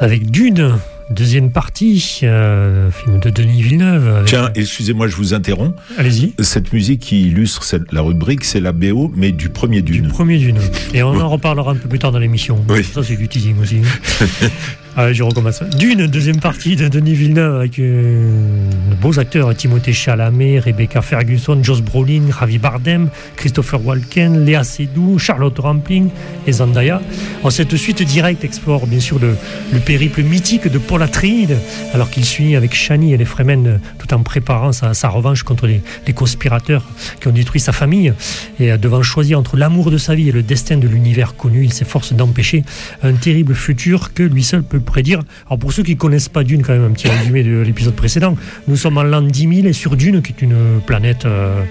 [0.00, 0.78] Avec Dune,
[1.10, 4.08] deuxième partie, euh, film de Denis Villeneuve.
[4.08, 5.74] avec- Tiens, excusez-moi, je vous interromps.
[5.98, 6.32] Allez-y.
[6.40, 10.08] Cette musique qui illustre cette- la rubrique, c'est la BO, mais du premier Du Dune.
[10.08, 10.58] premier Dune.
[10.94, 12.64] Et on en reparlera un peu plus tard dans l'émission.
[12.70, 12.82] Oui.
[12.82, 13.80] Ça, c'est du teasing aussi.
[14.96, 15.62] Allez, je recommence.
[15.78, 21.62] Dune, deuxième partie de Denis Villeneuve avec euh, de beaux acteurs Timothée Chalamet, Rebecca Ferguson,
[21.62, 26.08] Joss Brolin, Ravi Bardem, Christopher Walken, Léa Seydoux, Charlotte Rampling
[26.48, 27.00] et Zendaya.
[27.44, 29.36] En cette suite directe explore bien sûr le,
[29.72, 31.56] le périple mythique de Paul Atreides
[31.94, 35.44] alors qu'il suit avec Shani et les Fremen euh, tout en préparant sa, sa revanche
[35.44, 36.82] contre les, les conspirateurs
[37.20, 38.12] qui ont détruit sa famille.
[38.58, 41.62] Et euh, devant choisir entre l'amour de sa vie et le destin de l'univers connu,
[41.62, 42.64] il s'efforce d'empêcher
[43.04, 45.22] un terrible futur que lui seul peut prédire.
[45.46, 48.36] Alors pour ceux qui connaissent pas Dune, quand même un petit résumé de l'épisode précédent,
[48.68, 51.62] nous sommes en l'an 10 000 et sur Dune, qui est une planète euh,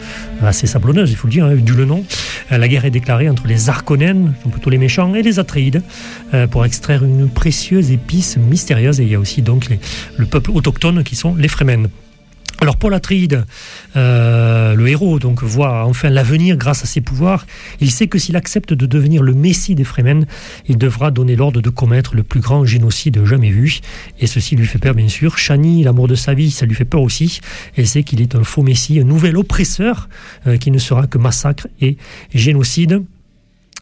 [0.43, 2.03] assez sablonneuse, il faut le dire, hein, d'où le nom,
[2.51, 5.39] euh, la guerre est déclarée entre les Arconènes, qui sont plutôt les méchants, et les
[5.39, 5.83] Atreides,
[6.33, 8.99] euh, pour extraire une précieuse épice mystérieuse.
[8.99, 9.67] Et il y a aussi donc
[10.17, 11.89] le peuple autochtone qui sont les Fremen.
[12.61, 13.45] Alors Paul Atreides,
[13.95, 17.47] euh, le héros, donc voit enfin l'avenir grâce à ses pouvoirs.
[17.79, 20.25] Il sait que s'il accepte de devenir le messie des Fremen,
[20.67, 23.79] il devra donner l'ordre de commettre le plus grand génocide jamais vu.
[24.19, 25.37] Et ceci lui fait peur, bien sûr.
[25.37, 27.39] Shani, l'amour de sa vie, ça lui fait peur aussi.
[27.77, 30.09] Elle sait qu'il est un faux messie, un nouvel oppresseur
[30.45, 31.95] euh, qui ne sera que massacre et
[32.33, 33.03] génocide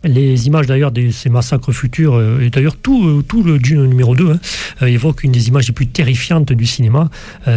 [0.03, 4.15] les images d'ailleurs de ces massacres futurs, euh, et d'ailleurs tout, euh, le Dune numéro
[4.15, 4.39] 2, hein,
[4.81, 7.10] euh, évoque une des images les plus terrifiantes du cinéma,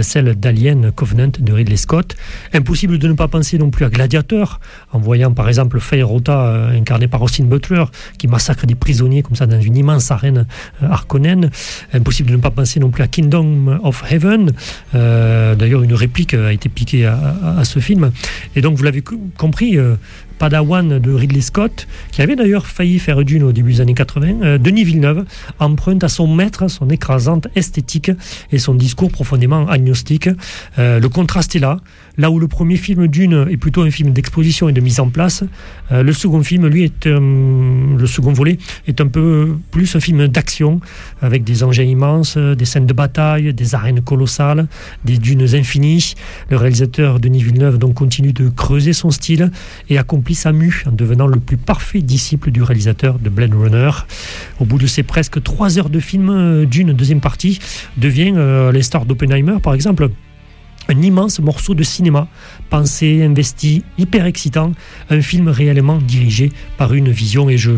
[0.02, 2.16] celle d'Alien Covenant de Ridley Scott.
[2.52, 4.60] Impossible de ne pas penser non plus à Gladiator,
[4.92, 7.84] en voyant par exemple Rota, incarné par Austin Butler,
[8.18, 10.46] qui massacre des prisonniers comme ça dans une immense arène
[10.82, 11.50] harkonnenne.
[11.92, 14.52] Impossible de ne pas penser non plus à Kingdom of Heaven.
[14.92, 18.12] d'ailleurs, une réplique a été piquée à, ce film.
[18.54, 19.02] Et donc, vous l'avez
[19.36, 19.76] compris,
[20.40, 24.28] Padawan de Ridley Scott, qui avait d'ailleurs failli faire Dune au début des années 80,
[24.42, 25.26] euh, Denis Villeneuve
[25.58, 28.10] emprunte à son maître son écrasante esthétique
[28.50, 30.30] et son discours profondément agnostique.
[30.78, 31.76] Euh, le contraste est là.
[32.20, 35.08] Là où le premier film Dune est plutôt un film d'exposition et de mise en
[35.08, 35.42] place,
[35.90, 40.28] euh, le second film, lui, est le second volet est un peu plus un film
[40.28, 40.80] d'action
[41.22, 44.68] avec des engins immenses, des scènes de bataille, des arènes colossales,
[45.06, 46.12] des dunes infinies.
[46.50, 49.50] Le réalisateur Denis Villeneuve donc continue de creuser son style
[49.88, 53.90] et accomplit sa mue en devenant le plus parfait disciple du réalisateur de Blade Runner.
[54.60, 57.60] Au bout de ces presque trois heures de film, euh, Dune deuxième partie
[57.96, 60.10] devient, euh, les stars d'Oppenheimer par exemple,
[60.90, 62.26] un immense morceau de cinéma,
[62.68, 64.72] pensé, investi, hyper excitant,
[65.08, 67.48] un film réellement dirigé par une vision.
[67.48, 67.70] Et je,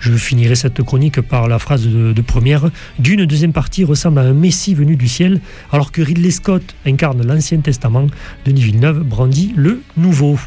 [0.00, 2.70] finirai cette chronique par la phrase de, première.
[2.98, 7.24] D'une deuxième partie ressemble à un Messie venu du ciel, alors que Ridley Scott incarne
[7.24, 8.08] l'Ancien Testament,
[8.44, 10.38] Denis Villeneuve brandit le Nouveau.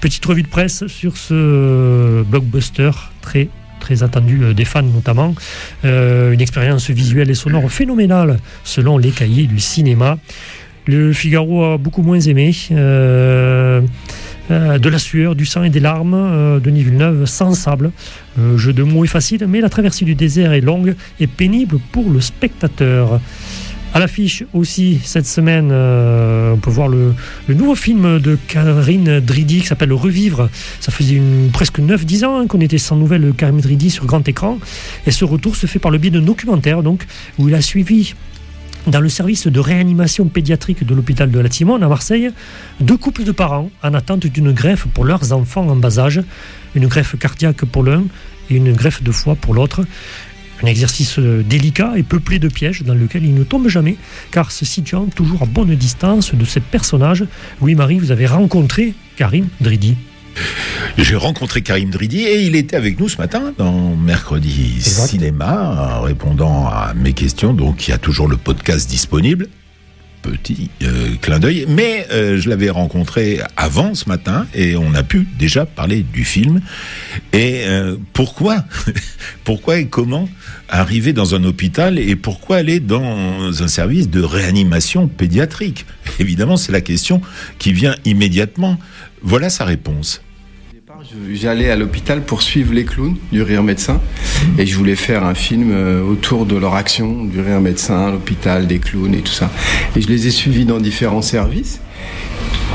[0.00, 2.90] Petite revue de presse sur ce blockbuster
[3.22, 3.48] très
[3.82, 5.34] très attendu euh, des fans notamment.
[5.84, 10.18] Euh, une expérience visuelle et sonore phénoménale selon les cahiers du cinéma.
[10.86, 12.54] Le Figaro a beaucoup moins aimé.
[12.72, 13.80] Euh,
[14.50, 17.92] euh, de la sueur, du sang et des larmes, euh, Denis Villeneuve sans sable.
[18.36, 21.78] Le jeu de mots est facile, mais la traversée du désert est longue et pénible
[21.92, 23.20] pour le spectateur.
[23.94, 27.14] À l'affiche aussi cette semaine, on peut voir le,
[27.48, 30.48] nouveau film de Karine Dridi qui s'appelle Revivre.
[30.80, 31.20] Ça faisait
[31.52, 34.58] presque 9-10 ans qu'on était sans nouvelles de Karine Dridi sur grand écran.
[35.06, 37.04] Et ce retour se fait par le biais d'un documentaire donc,
[37.38, 38.14] où il a suivi
[38.86, 42.30] dans le service de réanimation pédiatrique de l'hôpital de la Timone à Marseille,
[42.80, 46.20] deux couples de parents en attente d'une greffe pour leurs enfants en bas âge,
[46.74, 48.04] une greffe cardiaque pour l'un
[48.50, 49.84] et une greffe de foie pour l'autre.
[50.62, 53.96] Un exercice délicat et peuplé de pièges dans lequel ils ne tombent jamais,
[54.30, 57.24] car se situant toujours à bonne distance de ces personnages.
[57.60, 59.96] Oui-Marie, vous avez rencontré Karine Dridi.
[60.98, 66.66] J'ai rencontré Karim Dridi et il était avec nous ce matin dans Mercredi Cinéma, répondant
[66.66, 67.54] à mes questions.
[67.54, 69.48] Donc il y a toujours le podcast disponible.
[70.20, 75.02] Petit euh, clin d'œil, mais euh, je l'avais rencontré avant ce matin et on a
[75.02, 76.60] pu déjà parler du film.
[77.32, 78.64] Et euh, pourquoi
[79.44, 80.28] Pourquoi et comment
[80.68, 85.86] arriver dans un hôpital et pourquoi aller dans un service de réanimation pédiatrique?
[86.20, 87.20] Évidemment, c'est la question
[87.58, 88.78] qui vient immédiatement.
[89.24, 90.20] Voilà sa réponse.
[91.32, 94.00] J'allais à l'hôpital pour suivre les clowns du rire médecin
[94.58, 98.66] et je voulais faire un film euh, autour de leur action, du rire médecin, l'hôpital,
[98.66, 99.50] des clowns et tout ça.
[99.96, 101.80] Et je les ai suivis dans différents services.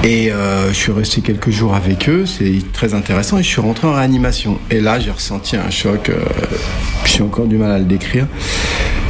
[0.03, 3.61] Et euh, je suis resté quelques jours avec eux, c'est très intéressant, et je suis
[3.61, 4.59] rentré en réanimation.
[4.69, 6.19] Et là, j'ai ressenti un choc, euh,
[7.05, 8.27] j'ai encore du mal à le décrire,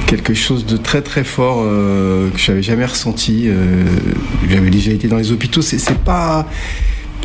[0.08, 3.50] quelque chose de très très fort que je n'avais jamais ressenti.
[4.50, 6.48] J'avais déjà été dans les hôpitaux, c'est pas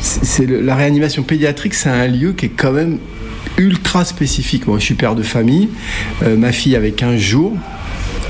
[0.02, 2.98] c'est la réanimation pédiatrique, c'est un lieu qui est quand même
[3.56, 4.66] ultra spécifique.
[4.66, 5.68] Moi, je suis père de famille.
[6.22, 7.56] Euh, ma fille avait 15 jours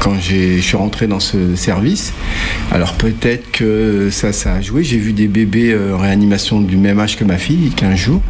[0.00, 2.12] quand je suis rentré dans ce service.
[2.72, 4.82] Alors peut-être que ça, ça a joué.
[4.82, 8.22] J'ai vu des bébés euh, en réanimation du même âge que ma fille, 15 jours.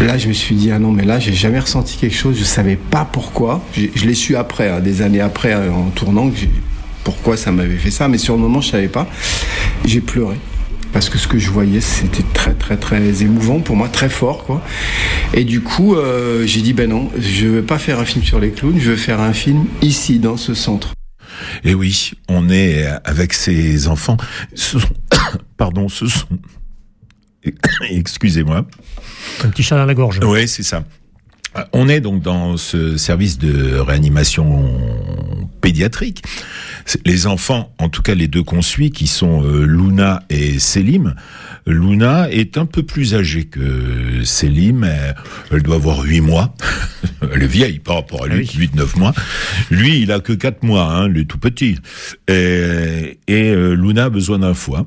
[0.00, 2.36] Là, je me suis dit, ah non, mais là, j'ai jamais ressenti quelque chose.
[2.38, 3.64] Je savais pas pourquoi.
[3.72, 6.30] Je, l'ai su après, hein, des années après, euh, en tournant,
[7.04, 8.08] pourquoi ça m'avait fait ça.
[8.08, 9.06] Mais sur le moment, je savais pas.
[9.86, 10.36] J'ai pleuré
[10.92, 14.44] parce que ce que je voyais c'était très très très émouvant pour moi, très fort
[14.44, 14.64] quoi.
[15.34, 18.40] Et du coup euh, j'ai dit ben non, je veux pas faire un film sur
[18.40, 20.94] les clowns, je veux faire un film ici dans ce centre.
[21.64, 24.16] Et oui, on est avec ces enfants.
[25.56, 26.26] Pardon, ce sont.
[27.90, 28.66] Excusez-moi.
[29.44, 30.20] Un petit chat à la gorge.
[30.22, 30.84] Oui, c'est ça.
[31.72, 34.64] On est donc dans ce service de réanimation
[35.60, 36.22] pédiatrique.
[37.04, 41.14] Les enfants, en tout cas les deux qu'on suit, qui sont euh, Luna et Selim,
[41.66, 44.88] Luna est un peu plus âgée que Selim.
[45.50, 46.54] Elle doit avoir 8 mois.
[47.32, 49.14] Elle est vieille par rapport à lui, 8-9 ah mois.
[49.70, 51.76] Lui, il a que 4 mois, hein, il est tout petit.
[52.28, 54.86] Et, et euh, Luna a besoin d'un foie.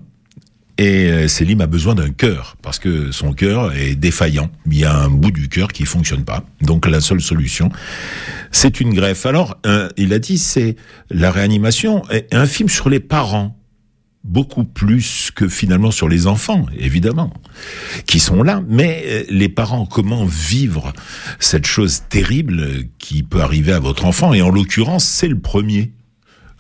[0.81, 4.49] Et euh, Selim a besoin d'un cœur parce que son cœur est défaillant.
[4.65, 6.43] Il y a un bout du cœur qui fonctionne pas.
[6.61, 7.69] Donc la seule solution,
[8.49, 9.27] c'est une greffe.
[9.27, 9.59] Alors,
[9.95, 10.77] il a dit, c'est
[11.11, 13.55] la réanimation, un film sur les parents
[14.23, 17.31] beaucoup plus que finalement sur les enfants, évidemment,
[18.07, 18.63] qui sont là.
[18.67, 20.93] Mais euh, les parents, comment vivre
[21.39, 24.33] cette chose terrible qui peut arriver à votre enfant?
[24.33, 25.91] Et en l'occurrence, c'est le premier.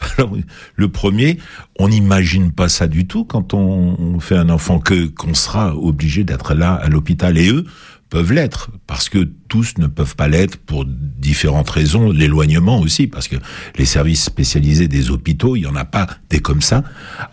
[0.17, 0.35] Alors,
[0.75, 1.37] le premier,
[1.79, 6.23] on n'imagine pas ça du tout quand on fait un enfant que qu'on sera obligé
[6.23, 7.37] d'être là à l'hôpital.
[7.37, 7.65] Et eux,
[8.11, 13.29] peuvent l'être, parce que tous ne peuvent pas l'être pour différentes raisons, l'éloignement aussi, parce
[13.29, 13.37] que
[13.77, 16.83] les services spécialisés des hôpitaux, il n'y en a pas des comme ça,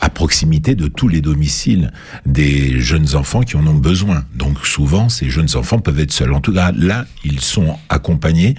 [0.00, 1.92] à proximité de tous les domiciles
[2.26, 4.24] des jeunes enfants qui en ont besoin.
[4.36, 6.32] Donc souvent, ces jeunes enfants peuvent être seuls.
[6.32, 8.54] En tout cas, là, ils sont accompagnés,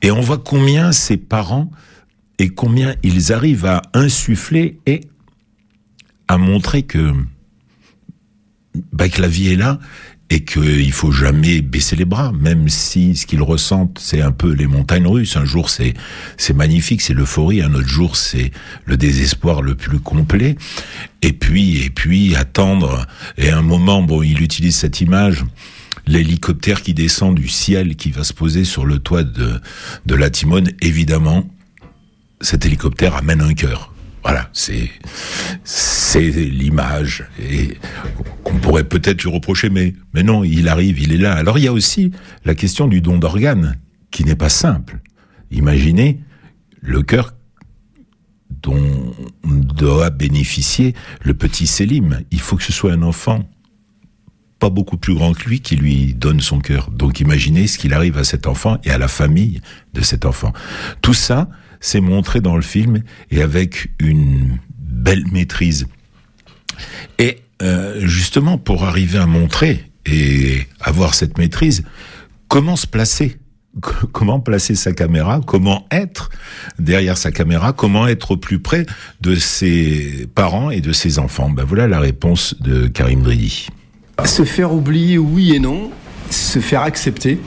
[0.00, 1.70] et on voit combien ces parents
[2.40, 5.02] et combien ils arrivent à insuffler et
[6.26, 7.12] à montrer que,
[8.92, 9.78] bah, que la vie est là
[10.30, 14.54] et qu'il faut jamais baisser les bras, même si ce qu'ils ressentent, c'est un peu
[14.54, 15.36] les montagnes russes.
[15.36, 15.92] Un jour, c'est
[16.38, 17.60] c'est magnifique, c'est l'euphorie.
[17.60, 18.52] Un autre jour, c'est
[18.86, 20.56] le désespoir le plus complet.
[21.20, 23.06] Et puis, et puis, attendre.
[23.36, 25.44] Et un moment, bon, il utilise cette image
[26.06, 29.60] l'hélicoptère qui descend du ciel, qui va se poser sur le toit de,
[30.06, 31.46] de la Timone, évidemment,
[32.40, 33.92] cet hélicoptère amène un cœur.
[34.22, 34.90] Voilà, c'est
[35.64, 37.78] c'est l'image et
[38.44, 41.34] qu'on pourrait peut-être lui reprocher, mais mais non, il arrive, il est là.
[41.34, 42.12] Alors il y a aussi
[42.44, 43.78] la question du don d'organes
[44.10, 44.98] qui n'est pas simple.
[45.50, 46.20] Imaginez
[46.82, 47.34] le cœur
[48.62, 52.20] dont doit bénéficier le petit Selim.
[52.30, 53.48] Il faut que ce soit un enfant
[54.58, 56.90] pas beaucoup plus grand que lui qui lui donne son cœur.
[56.90, 59.62] Donc imaginez ce qu'il arrive à cet enfant et à la famille
[59.94, 60.52] de cet enfant.
[61.00, 61.48] Tout ça,
[61.80, 65.86] c'est montré dans le film et avec une belle maîtrise.
[67.18, 71.82] Et euh, justement, pour arriver à montrer et avoir cette maîtrise,
[72.48, 73.38] comment se placer?
[74.12, 75.40] Comment placer sa caméra?
[75.46, 76.30] Comment être
[76.80, 77.72] derrière sa caméra?
[77.72, 78.84] Comment être au plus près
[79.20, 81.50] de ses parents et de ses enfants?
[81.50, 83.68] Ben voilà la réponse de Karim Dridi.
[84.24, 85.92] Se faire oublier, oui et non.
[86.30, 87.38] Se faire accepter.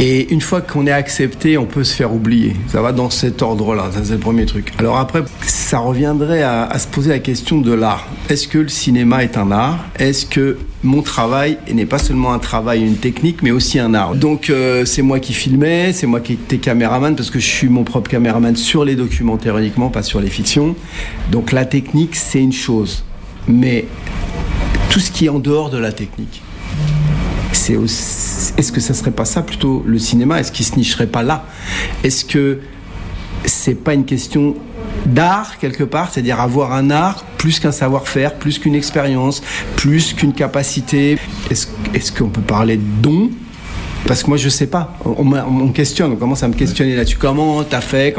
[0.00, 2.56] Et une fois qu'on est accepté, on peut se faire oublier.
[2.66, 4.72] Ça va dans cet ordre-là, ça c'est le premier truc.
[4.78, 8.08] Alors après, ça reviendrait à, se poser la question de l'art.
[8.28, 9.78] Est-ce que le cinéma est un art?
[9.96, 14.16] Est-ce que mon travail n'est pas seulement un travail, une technique, mais aussi un art?
[14.16, 17.68] Donc euh, c'est moi qui filmais, c'est moi qui étais caméraman, parce que je suis
[17.68, 20.74] mon propre caméraman sur les documentaires uniquement, pas sur les fictions.
[21.30, 23.04] Donc la technique, c'est une chose.
[23.46, 23.86] Mais
[24.90, 26.42] tout ce qui est en dehors de la technique,
[27.72, 30.40] est-ce que ça serait pas ça plutôt le cinéma?
[30.40, 31.46] Est-ce qu'il se nicherait pas là?
[32.02, 32.60] Est-ce que
[33.44, 34.54] c'est pas une question
[35.06, 39.42] d'art quelque part, c'est-à-dire avoir un art plus qu'un savoir-faire, plus qu'une expérience,
[39.76, 41.18] plus qu'une capacité.
[41.50, 43.30] Est-ce qu'on peut parler de don?
[44.06, 47.16] Parce que moi je sais pas, on, me questionne, on commence à me questionner là-dessus.
[47.18, 48.14] Comment t'as fait?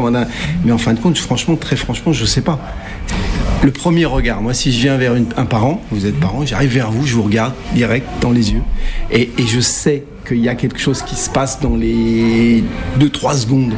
[0.64, 2.60] Mais en fin de compte, franchement, très franchement, je sais pas.
[3.66, 6.92] Le premier regard, moi si je viens vers un parent, vous êtes parent, j'arrive vers
[6.92, 8.62] vous, je vous regarde direct dans les yeux
[9.12, 12.64] et, je sais qu'il y a quelque chose qui se passe dans les
[13.00, 13.74] 2-3 secondes.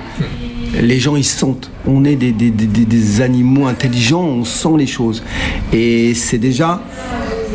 [0.74, 1.72] Les gens, ils sentent.
[1.86, 5.24] On est des, animaux intelligents, on sent les choses.
[5.72, 6.84] Et c'est déjà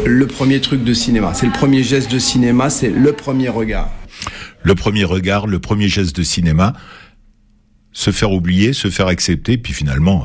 [0.07, 1.35] le premier truc de cinéma.
[1.35, 3.91] C'est le premier geste de cinéma, c'est le premier regard.
[4.63, 6.73] Le premier regard, le premier geste de cinéma,
[7.93, 10.25] se faire oublier, se faire accepter, puis finalement,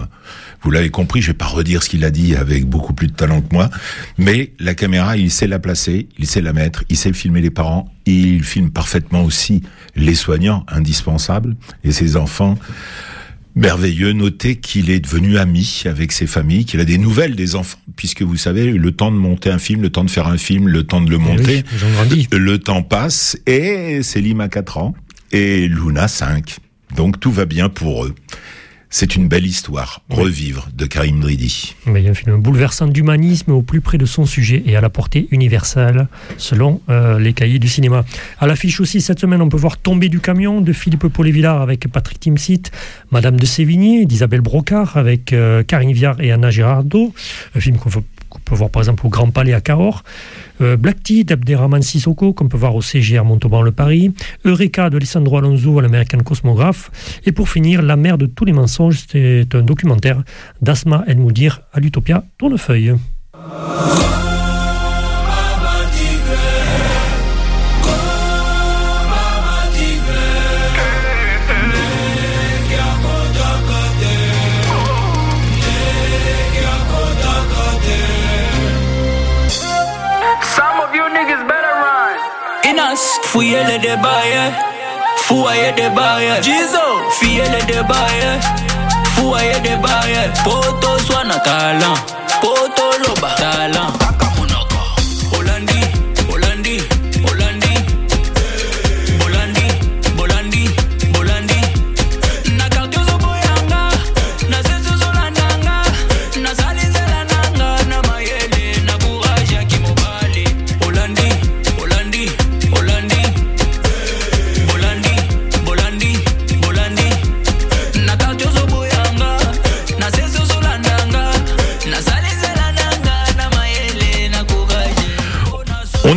[0.62, 3.13] vous l'avez compris, je vais pas redire ce qu'il a dit avec beaucoup plus de
[3.13, 3.70] talent que moi,
[4.17, 7.50] mais la caméra, il sait la placer, il sait la mettre, il sait filmer les
[7.50, 9.62] parents, il filme parfaitement aussi
[9.96, 12.58] les soignants, indispensables, et ses enfants.
[13.56, 17.80] Merveilleux, notez qu'il est devenu ami avec ses familles, qu'il a des nouvelles des enfants,
[17.96, 20.67] puisque vous savez, le temps de monter un film, le temps de faire un film,
[20.67, 21.63] le temps de le monter,
[22.12, 24.93] oui, le temps passe, et Célim a 4 ans,
[25.32, 26.58] et Luna 5.
[26.96, 28.15] Donc tout va bien pour eux.
[28.89, 31.76] C'est une belle histoire, Revivre, de Karim Dridi.
[31.86, 34.78] Mais il y a un film bouleversant d'humanisme au plus près de son sujet et
[34.78, 38.06] à la portée universelle, selon euh, les cahiers du cinéma.
[38.39, 41.88] À l'affiche aussi, cette semaine, on peut voir Tomber du camion de Philippe Paulet-Villard avec
[41.89, 42.64] Patrick Timsit,
[43.11, 47.14] Madame de Sévigné d'Isabelle Brocard avec euh, Karine Viard et Anna Girardot,
[47.55, 47.89] un film qu'on
[48.48, 50.04] peut voir par exemple au Grand Palais à Cahors.
[50.62, 54.14] Euh, Black Tea d'Abderrahman Sissoko, qu'on peut voir au CGR Montauban-le-Paris,
[54.45, 58.54] Eureka de Alessandro Alonso à l'American Cosmographe, et pour finir, La mer de tous les
[58.54, 60.24] mensonges, c'est un documentaire
[60.62, 62.95] d'Asma El Moudir à l'Utopia Tournefeuille.
[83.38, 84.51] Fouillez-les débaillés.
[85.17, 86.79] Fouillez des barrières, Jizo,
[87.19, 88.39] fouillez-les.
[89.15, 91.93] Fouillez des barrières, poto soit talent,
[92.41, 94.07] poto loba talent.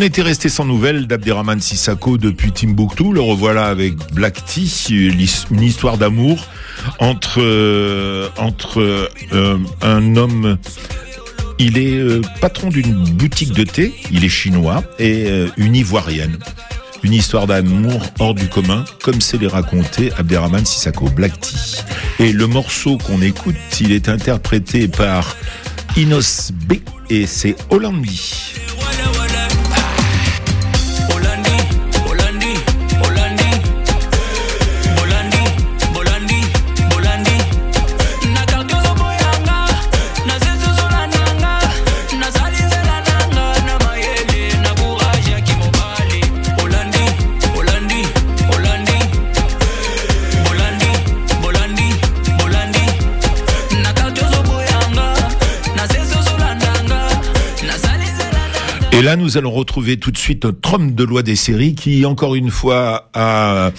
[0.00, 3.12] On était resté sans nouvelles d'Abderrahman Sissako depuis Timbuktu.
[3.12, 6.46] Le revoilà avec Black Tea, une histoire d'amour
[7.00, 10.56] entre euh, entre euh, un homme.
[11.58, 13.92] Il est euh, patron d'une boutique de thé.
[14.10, 15.28] Il est chinois et
[15.58, 16.38] une ivoirienne.
[17.02, 21.82] Une histoire d'amour hors du commun, comme c'est les raconté Abderrahman Sissako, Black Tea.
[22.20, 25.36] Et le morceau qu'on écoute, il est interprété par
[25.98, 26.76] Inos B
[27.10, 28.54] et c'est Hollandi.
[59.00, 62.04] Et là, nous allons retrouver tout de suite notre homme de loi des séries qui,
[62.04, 63.70] encore une fois, a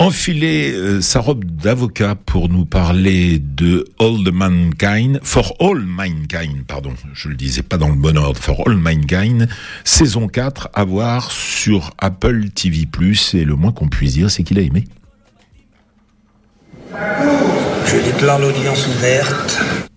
[0.00, 6.64] enfilé euh, sa robe d'avocat pour nous parler de All the Mankind, For All Mankind,
[6.66, 9.48] pardon, je le disais pas dans le bon ordre, For All Mankind,
[9.84, 12.88] saison 4 à voir sur Apple TV+,
[13.34, 14.86] et le moins qu'on puisse dire, c'est qu'il a aimé.
[16.90, 19.91] Je déclare l'audience ouverte.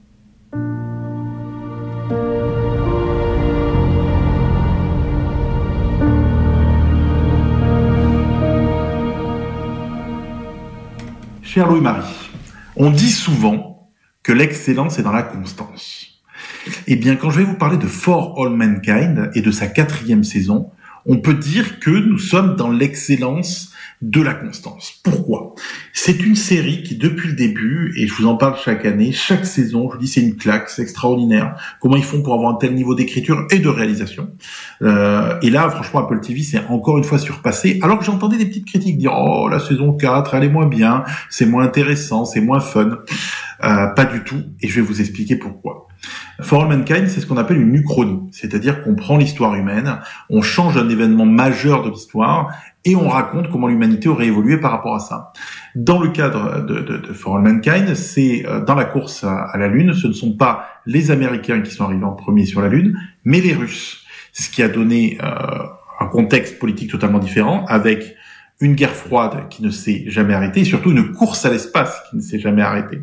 [11.55, 12.03] Cher Louis-Marie,
[12.75, 13.89] on dit souvent
[14.23, 16.21] que l'excellence est dans la constance.
[16.85, 20.25] Eh bien, quand je vais vous parler de For All Mankind et de sa quatrième
[20.25, 20.71] saison,
[21.05, 23.71] on peut dire que nous sommes dans l'excellence
[24.01, 24.99] de la constance.
[25.03, 25.55] Pourquoi?
[25.93, 29.45] C'est une série qui, depuis le début, et je vous en parle chaque année, chaque
[29.45, 31.55] saison, je vous dis c'est une claque, c'est extraordinaire.
[31.79, 34.29] Comment ils font pour avoir un tel niveau d'écriture et de réalisation
[34.81, 37.79] euh, Et là, franchement, Apple TV c'est encore une fois surpassé.
[37.81, 41.03] Alors que j'entendais des petites critiques dire oh la saison 4, elle est moins bien,
[41.29, 42.99] c'est moins intéressant, c'est moins fun.
[43.63, 45.87] Euh, pas du tout, et je vais vous expliquer pourquoi.
[46.41, 50.41] For All Mankind, c'est ce qu'on appelle une uchronie, c'est-à-dire qu'on prend l'histoire humaine, on
[50.41, 52.53] change un événement majeur de l'histoire
[52.85, 55.33] et on raconte comment l'humanité aurait évolué par rapport à ça.
[55.73, 59.93] Dans le cadre de, For All Mankind, c'est euh, dans la course à, la Lune,
[59.93, 63.41] ce ne sont pas les Américains qui sont arrivés en premier sur la Lune, mais
[63.41, 65.27] les Russes, ce qui a donné euh,
[65.99, 68.15] un contexte politique totalement différent avec
[68.61, 72.15] une guerre froide qui ne s'est jamais arrêtée, et surtout une course à l'espace qui
[72.15, 73.01] ne s'est jamais arrêtée.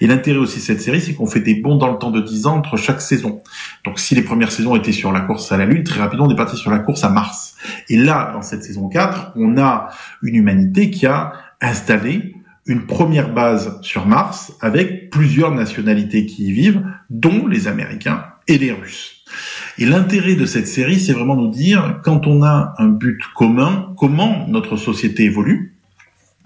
[0.00, 2.20] Et l'intérêt aussi de cette série, c'est qu'on fait des bons dans le temps de
[2.20, 3.40] 10 ans entre chaque saison.
[3.84, 6.30] Donc si les premières saisons étaient sur la course à la Lune, très rapidement on
[6.30, 7.56] est parti sur la course à Mars.
[7.88, 9.88] Et là, dans cette saison 4, on a
[10.22, 12.34] une humanité qui a installé
[12.66, 18.58] une première base sur Mars avec plusieurs nationalités qui y vivent, dont les Américains et
[18.58, 19.17] les Russes.
[19.78, 23.94] Et l'intérêt de cette série, c'est vraiment nous dire, quand on a un but commun,
[23.96, 25.77] comment notre société évolue,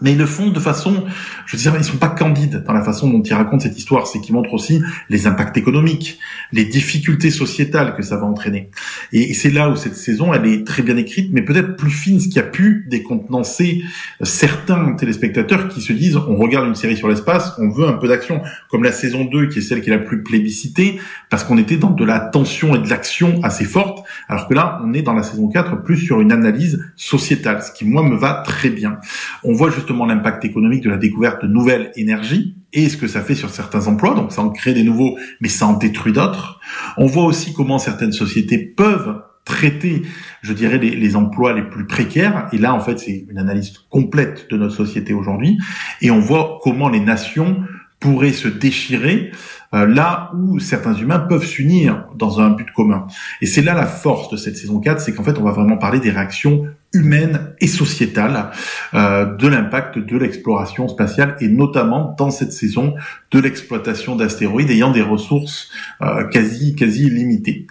[0.02, 1.04] mais ils le font de façon,
[1.46, 4.06] je veux dire, ils sont pas candides dans la façon dont ils racontent cette histoire.
[4.06, 6.18] C'est qu'ils montrent aussi les impacts économiques,
[6.52, 8.70] les difficultés sociétales que ça va entraîner.
[9.12, 12.20] Et c'est là où cette saison, elle est très bien écrite, mais peut-être plus fine,
[12.20, 13.82] ce qui a pu décontenancer
[14.22, 18.08] certains téléspectateurs qui se disent, on regarde une série sur l'espace, on veut un peu
[18.08, 20.98] d'action, comme la saison 2, qui est celle qui est la plus plébiscitée,
[21.30, 24.80] parce qu'on était dans de la tension et de l'action assez forte, alors que là,
[24.84, 28.16] on est dans la saison 4 plus sur une analyse sociétale, ce qui, moi, me
[28.16, 28.98] va très bien.
[29.44, 33.20] On voit justement l'impact économique de la découverte de nouvelles énergies et ce que ça
[33.20, 34.14] fait sur certains emplois.
[34.14, 36.60] Donc ça en crée des nouveaux, mais ça en détruit d'autres.
[36.96, 40.02] On voit aussi comment certaines sociétés peuvent traiter,
[40.42, 42.48] je dirais, les, emplois les plus précaires.
[42.52, 45.58] Et là, en fait, c'est une analyse complète de notre société aujourd'hui.
[46.00, 47.62] Et on voit comment les nations
[47.98, 49.30] pourraient se déchirer
[49.72, 53.06] là où certains humains peuvent s'unir dans un but commun.
[53.40, 55.78] Et c'est là la force de cette saison 4, c'est qu'en fait on va vraiment
[55.78, 58.50] parler des réactions humaines et sociétales
[58.94, 62.94] euh, de l'impact de l'exploration spatiale et notamment dans cette saison
[63.30, 65.70] de l'exploitation d'astéroïdes ayant des ressources
[66.02, 67.66] euh, quasi quasi limitées.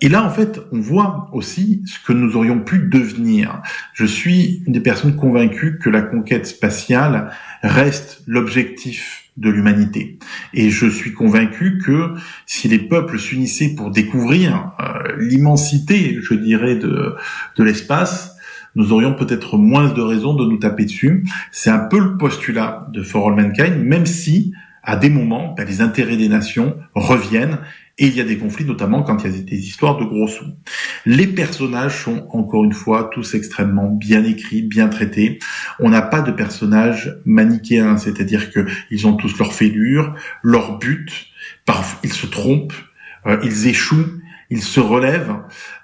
[0.00, 3.60] Et là en fait on voit aussi ce que nous aurions pu devenir.
[3.92, 7.32] Je suis une des personnes convaincues que la conquête spatiale
[7.62, 10.18] reste l'objectif de l'humanité.
[10.52, 12.14] Et je suis convaincu que
[12.46, 17.16] si les peuples s'unissaient pour découvrir euh, l'immensité, je dirais, de,
[17.56, 18.36] de l'espace,
[18.76, 21.24] nous aurions peut-être moins de raisons de nous taper dessus.
[21.52, 25.66] C'est un peu le postulat de For All Mankind, même si, à des moments, ben,
[25.66, 27.58] les intérêts des nations reviennent
[27.98, 30.26] et il y a des conflits, notamment quand il y a des histoires de gros
[30.26, 30.46] sous.
[31.06, 35.38] Les personnages sont, encore une fois, tous extrêmement bien écrits, bien traités.
[35.78, 41.28] On n'a pas de personnages manichéens, c'est-à-dire que ils ont tous leur fêlure, leur but,
[42.02, 42.74] ils se trompent,
[43.26, 44.20] euh, ils échouent,
[44.50, 45.34] il se relève,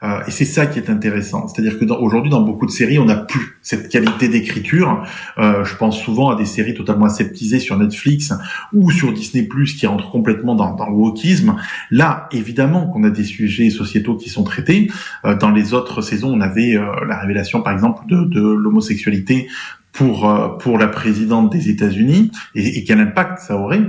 [0.02, 1.48] euh, et c'est ça qui est intéressant.
[1.48, 5.04] C'est-à-dire que aujourd'hui, dans beaucoup de séries, on n'a plus cette qualité d'écriture.
[5.38, 8.32] Euh, je pense souvent à des séries totalement aseptisées sur Netflix
[8.72, 9.48] ou sur Disney+,
[9.78, 11.56] qui rentrent complètement dans, dans le wokisme.
[11.90, 14.90] Là, évidemment qu'on a des sujets sociétaux qui sont traités.
[15.24, 19.48] Euh, dans les autres saisons, on avait euh, la révélation, par exemple, de, de l'homosexualité
[19.92, 23.82] pour euh, pour la présidente des États-Unis et, et, quel impact ça aurait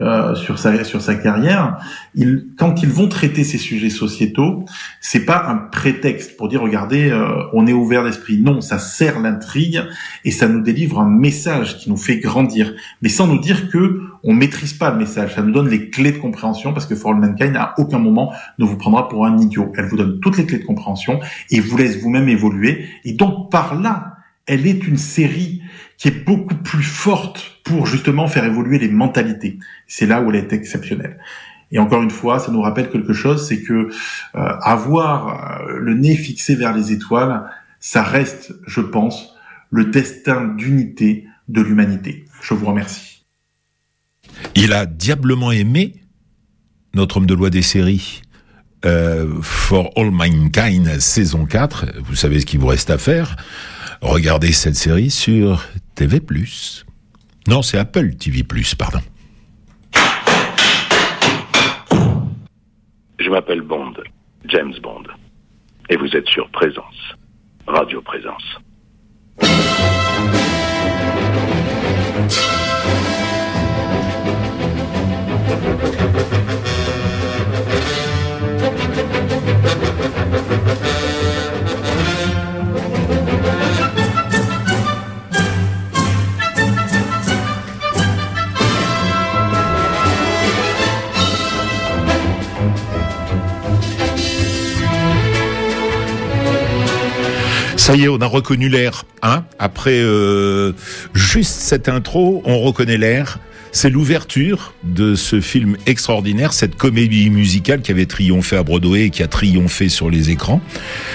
[0.00, 1.78] euh, sur sa sur sa carrière.
[2.14, 4.64] Ils, quand ils vont traiter ces sujets sociétaux,
[5.00, 8.38] c'est pas un prétexte pour dire regardez euh, on est ouvert d'esprit.
[8.38, 9.82] Non, ça sert l'intrigue
[10.24, 14.00] et ça nous délivre un message qui nous fait grandir, mais sans nous dire que
[14.22, 15.34] on maîtrise pas le message.
[15.34, 18.32] Ça nous donne les clés de compréhension parce que For All Mankind à aucun moment
[18.58, 19.72] ne vous prendra pour un idiot.
[19.76, 22.86] Elle vous donne toutes les clés de compréhension et vous laisse vous-même évoluer.
[23.04, 24.17] Et donc par là
[24.48, 25.62] elle est une série
[25.98, 29.58] qui est beaucoup plus forte pour justement faire évoluer les mentalités.
[29.86, 31.18] C'est là où elle est exceptionnelle.
[31.70, 33.88] Et encore une fois, ça nous rappelle quelque chose, c'est que euh,
[34.32, 37.44] avoir euh, le nez fixé vers les étoiles,
[37.78, 39.34] ça reste, je pense,
[39.70, 42.24] le destin d'unité de l'humanité.
[42.40, 43.26] Je vous remercie.
[44.54, 45.94] Il a diablement aimé
[46.94, 48.22] notre homme de loi des séries.
[48.84, 53.36] Euh, For All Mankind, saison 4, vous savez ce qu'il vous reste à faire
[54.00, 56.20] regardez cette série sur TV+.
[57.46, 58.44] Non, c'est Apple TV+,
[58.78, 59.00] pardon.
[63.18, 63.94] Je m'appelle Bond,
[64.46, 65.04] James Bond.
[65.90, 67.14] Et vous êtes sur Présence,
[67.66, 68.58] Radio Présence.
[97.88, 99.06] Ça y est, on a reconnu l'air.
[99.22, 100.74] Hein Après euh,
[101.14, 103.38] juste cette intro, on reconnaît l'air.
[103.72, 109.10] C'est l'ouverture de ce film extraordinaire, cette comédie musicale qui avait triomphé à Broadway et
[109.10, 110.60] qui a triomphé sur les écrans.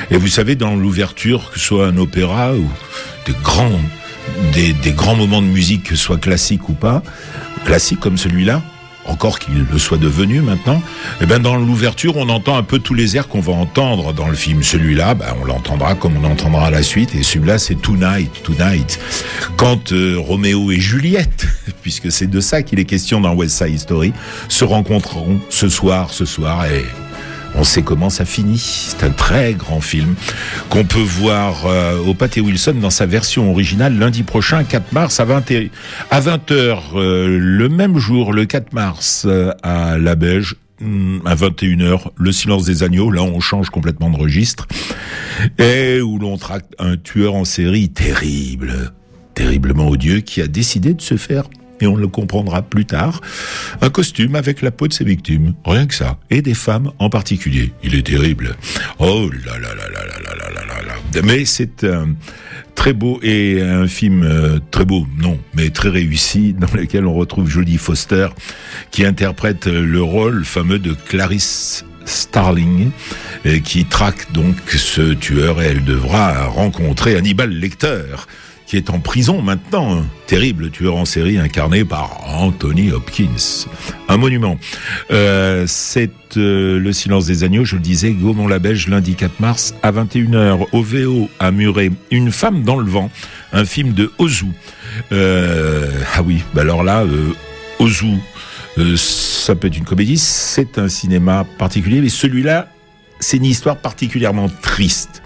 [0.10, 2.68] Et vous savez, dans l'ouverture, que ce soit un opéra ou
[3.44, 3.80] grands,
[4.54, 7.04] des, des grands moments de musique, que ce soit classique ou pas,
[7.66, 8.64] classique comme celui-là,
[9.06, 10.82] encore qu'il le soit devenu maintenant,
[11.22, 14.28] eh ben dans l'ouverture, on entend un peu tous les airs qu'on va entendre dans
[14.28, 14.64] le film.
[14.64, 19.00] Celui-là, ben, on l'entendra comme on entendra la suite, et celui-là, c'est Tonight, Tonight.
[19.58, 21.48] Quand euh, Roméo et Juliette,
[21.82, 24.14] puisque c'est de ça qu'il est question dans West Side Story,
[24.48, 26.86] se rencontreront ce soir, ce soir, et
[27.56, 28.58] on sait comment ça finit.
[28.58, 30.16] C'est un très grand film
[30.70, 35.20] qu'on peut voir euh, au Pâté Wilson dans sa version originale lundi prochain, 4 mars
[35.20, 35.44] à 20
[36.10, 41.36] à 20h euh, le même jour, le 4 mars euh, à La Beige hmm, à
[41.36, 44.68] 21h, Le silence des agneaux, là on change complètement de registre,
[45.58, 48.94] et où l'on tracte un tueur en série terrible,
[49.34, 51.46] terriblement odieux, qui a décidé de se faire
[51.82, 53.22] et on le comprendra plus tard,
[53.82, 57.10] un costume avec la peau de ses victimes, rien que ça, et des femmes en
[57.10, 57.74] particulier.
[57.84, 58.56] Il est terrible.
[59.00, 61.22] Oh là là là là là là là là là.
[61.24, 62.16] Mais c'est un
[62.76, 67.14] très beau et un film euh, très beau, non, mais très réussi, dans lequel on
[67.14, 68.30] retrouve Jodie Foster,
[68.92, 72.92] qui interprète le rôle fameux de Clarice Starling,
[73.64, 75.62] qui traque donc ce tueur.
[75.62, 78.04] Et elle devra rencontrer Hannibal Lecter
[78.74, 80.04] qui est en prison maintenant.
[80.26, 83.68] Terrible tueur en série incarné par Anthony Hopkins.
[84.10, 84.58] Un monument.
[85.12, 89.92] Euh, c'est euh, Le silence des agneaux, je le disais, Gaumont-la-Belge, lundi 4 mars à
[89.92, 90.66] 21h.
[90.72, 91.92] OVO à Muret.
[92.10, 93.12] Une femme dans le vent.
[93.52, 94.48] Un film de Ozu.
[95.12, 97.06] Euh, ah oui, bah alors là,
[97.78, 98.16] Ozu.
[98.96, 102.70] ça peut être une comédie, c'est un cinéma particulier, mais celui-là,
[103.20, 105.22] c'est une histoire particulièrement triste.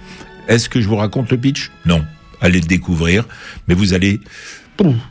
[0.50, 1.72] Est-ce que je vous raconte le pitch?
[1.86, 2.04] Non.
[2.42, 3.26] Allez le découvrir,
[3.68, 4.20] mais vous allez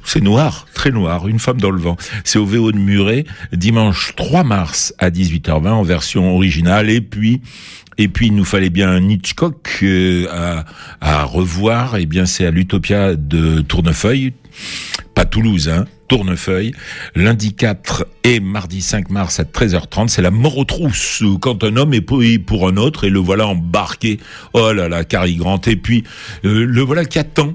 [0.04, 1.96] c'est noir, très noir, une femme dans le vent.
[2.24, 6.90] C'est au VO de Muret, dimanche 3 mars à 18h20 en version originale.
[6.90, 7.40] Et puis,
[7.98, 10.64] et puis, il nous fallait bien un Hitchcock euh, à,
[11.00, 11.96] à, revoir.
[11.96, 14.34] Et eh bien, c'est à l'Utopia de Tournefeuille,
[15.16, 16.72] pas Toulouse, hein, Tournefeuille,
[17.14, 20.08] lundi 4 et mardi 5 mars à 13h30.
[20.08, 23.18] C'est la mort aux trousses quand un homme est pris pour un autre et le
[23.18, 24.20] voilà embarqué.
[24.52, 25.62] Oh là là, Cary Grant.
[25.66, 26.04] Et puis,
[26.44, 27.54] euh, le voilà qui attend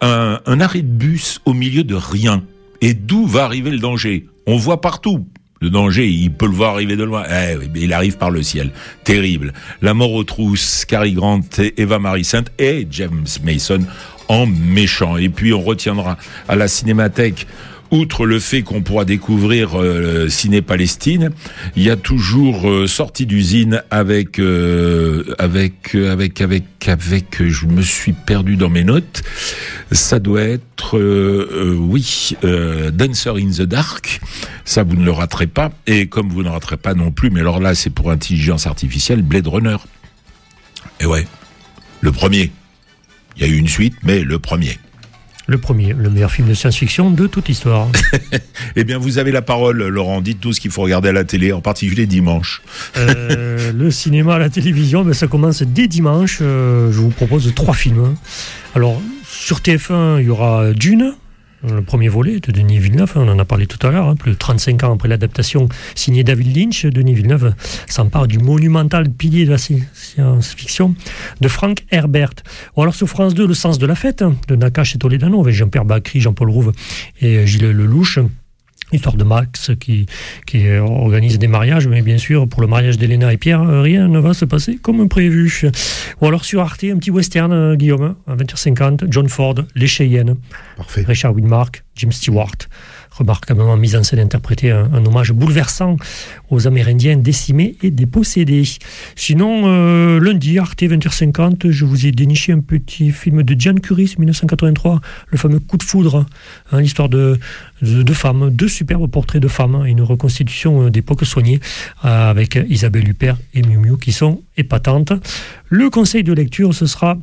[0.00, 2.42] un, arrêt de bus au milieu de rien.
[2.80, 4.26] Et d'où va arriver le danger?
[4.46, 5.26] On voit partout,
[5.60, 7.24] le danger, il peut le voir arriver de loin.
[7.30, 8.72] Eh il arrive par le ciel.
[9.04, 9.52] Terrible.
[9.82, 11.40] La mort aux trousses, Cary Grant,
[11.76, 13.80] Eva Marie Saint et James Mason
[14.28, 15.16] en méchant.
[15.16, 16.16] Et puis on retiendra
[16.48, 17.46] à la cinémathèque
[17.94, 21.30] outre le fait qu'on pourra découvrir euh, Ciné Palestine,
[21.76, 27.66] il y a toujours euh, sortie d'usine avec euh, avec euh, avec avec avec je
[27.66, 29.22] me suis perdu dans mes notes.
[29.92, 30.98] Ça doit être
[31.78, 32.36] oui,
[32.92, 34.20] Dancer in the Dark.
[34.64, 37.40] Ça vous ne le raterez pas et comme vous ne raterez pas non plus mais
[37.40, 39.76] alors là c'est pour intelligence artificielle Blade Runner.
[41.00, 41.26] Et ouais,
[42.00, 42.50] le premier.
[43.36, 44.78] Il y a eu une suite mais le premier.
[45.46, 47.88] Le premier, le meilleur film de science-fiction de toute l'histoire.
[48.76, 50.22] eh bien, vous avez la parole, Laurent.
[50.22, 52.62] Dites tout ce qu'il faut regarder à la télé, en particulier dimanche.
[52.96, 56.38] euh, le cinéma, la télévision, ben, ça commence dès dimanche.
[56.40, 58.14] Euh, je vous propose trois films.
[58.74, 61.12] Alors, sur TF1, il y aura Dune,
[61.68, 64.32] le premier volet de Denis Villeneuve, on en a parlé tout à l'heure, hein, plus
[64.32, 67.54] de 35 ans après l'adaptation signée David Lynch, Denis Villeneuve
[67.86, 70.94] s'empare du monumental pilier de la science-fiction
[71.40, 72.34] de Frank Herbert.
[72.76, 75.54] Ou alors sur France 2, Le sens de la fête, de Nakache et Toledano, avec
[75.54, 76.72] Jean-Pierre Bacry, Jean-Paul Rouve
[77.20, 78.18] et Gilles Lelouch
[78.94, 80.06] histoire de Max qui,
[80.46, 84.08] qui organise des mariages, mais bien sûr, pour le mariage d'Elena et Pierre, euh, rien
[84.08, 85.70] ne va se passer comme prévu.
[86.20, 90.36] Ou alors sur Arte, un petit western, euh, Guillaume, à 20h50, John Ford, Les Cheyennes,
[90.76, 91.04] Parfait.
[91.06, 92.56] Richard Widmark, Jim Stewart
[93.16, 95.96] remarquablement mise en scène interprété un, hommage bouleversant
[96.50, 98.64] aux Amérindiens décimés et dépossédés.
[99.16, 104.14] Sinon, euh, lundi, Arte 20h50, je vous ai déniché un petit film de Jan Curis,
[104.18, 106.26] 1983, le fameux Coup de foudre,
[106.72, 107.38] hein, l'histoire de,
[107.80, 111.60] de, femmes, deux superbes portraits de femmes, une reconstitution d'époque soignée
[112.04, 115.12] euh, avec Isabelle Huppert et Miu Miu qui sont épatantes.
[115.68, 117.16] Le conseil de lecture, ce sera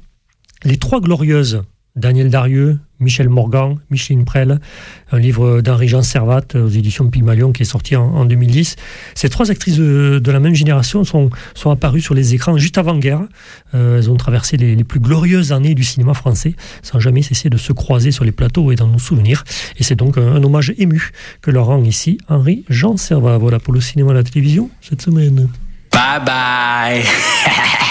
[0.63, 1.63] Les Trois Glorieuses
[1.95, 4.59] Daniel Darieux, Michel Morgan, Micheline Prel,
[5.11, 8.77] un livre d'Henri-Jean Servat aux éditions Pygmalion qui est sorti en, en 2010.
[9.15, 11.29] Ces trois actrices de, la même génération sont,
[11.65, 13.21] apparues sur les écrans juste avant-guerre.
[13.73, 17.49] Euh, elles ont traversé les, les, plus glorieuses années du cinéma français sans jamais cesser
[17.49, 19.43] de se croiser sur les plateaux et dans nos souvenirs.
[19.77, 21.11] Et c'est donc un, un, hommage ému
[21.41, 23.37] que leur rend ici Henri-Jean Servat.
[23.37, 25.49] Voilà pour le cinéma et la télévision cette semaine.
[25.91, 27.03] Bye bye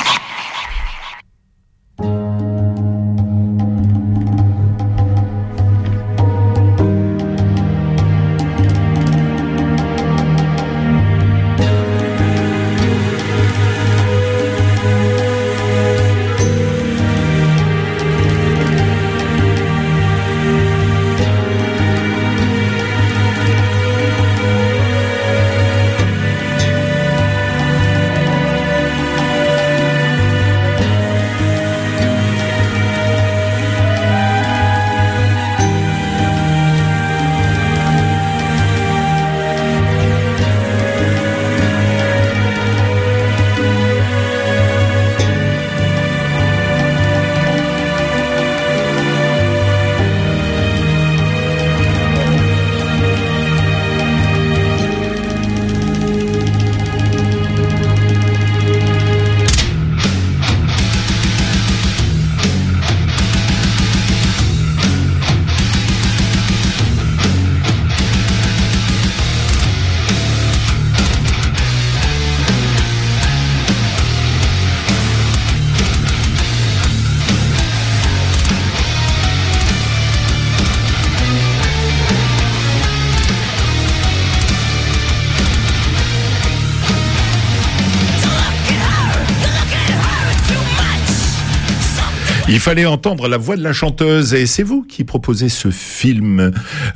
[92.52, 96.40] Il fallait entendre la voix de la chanteuse et c'est vous qui proposez ce film,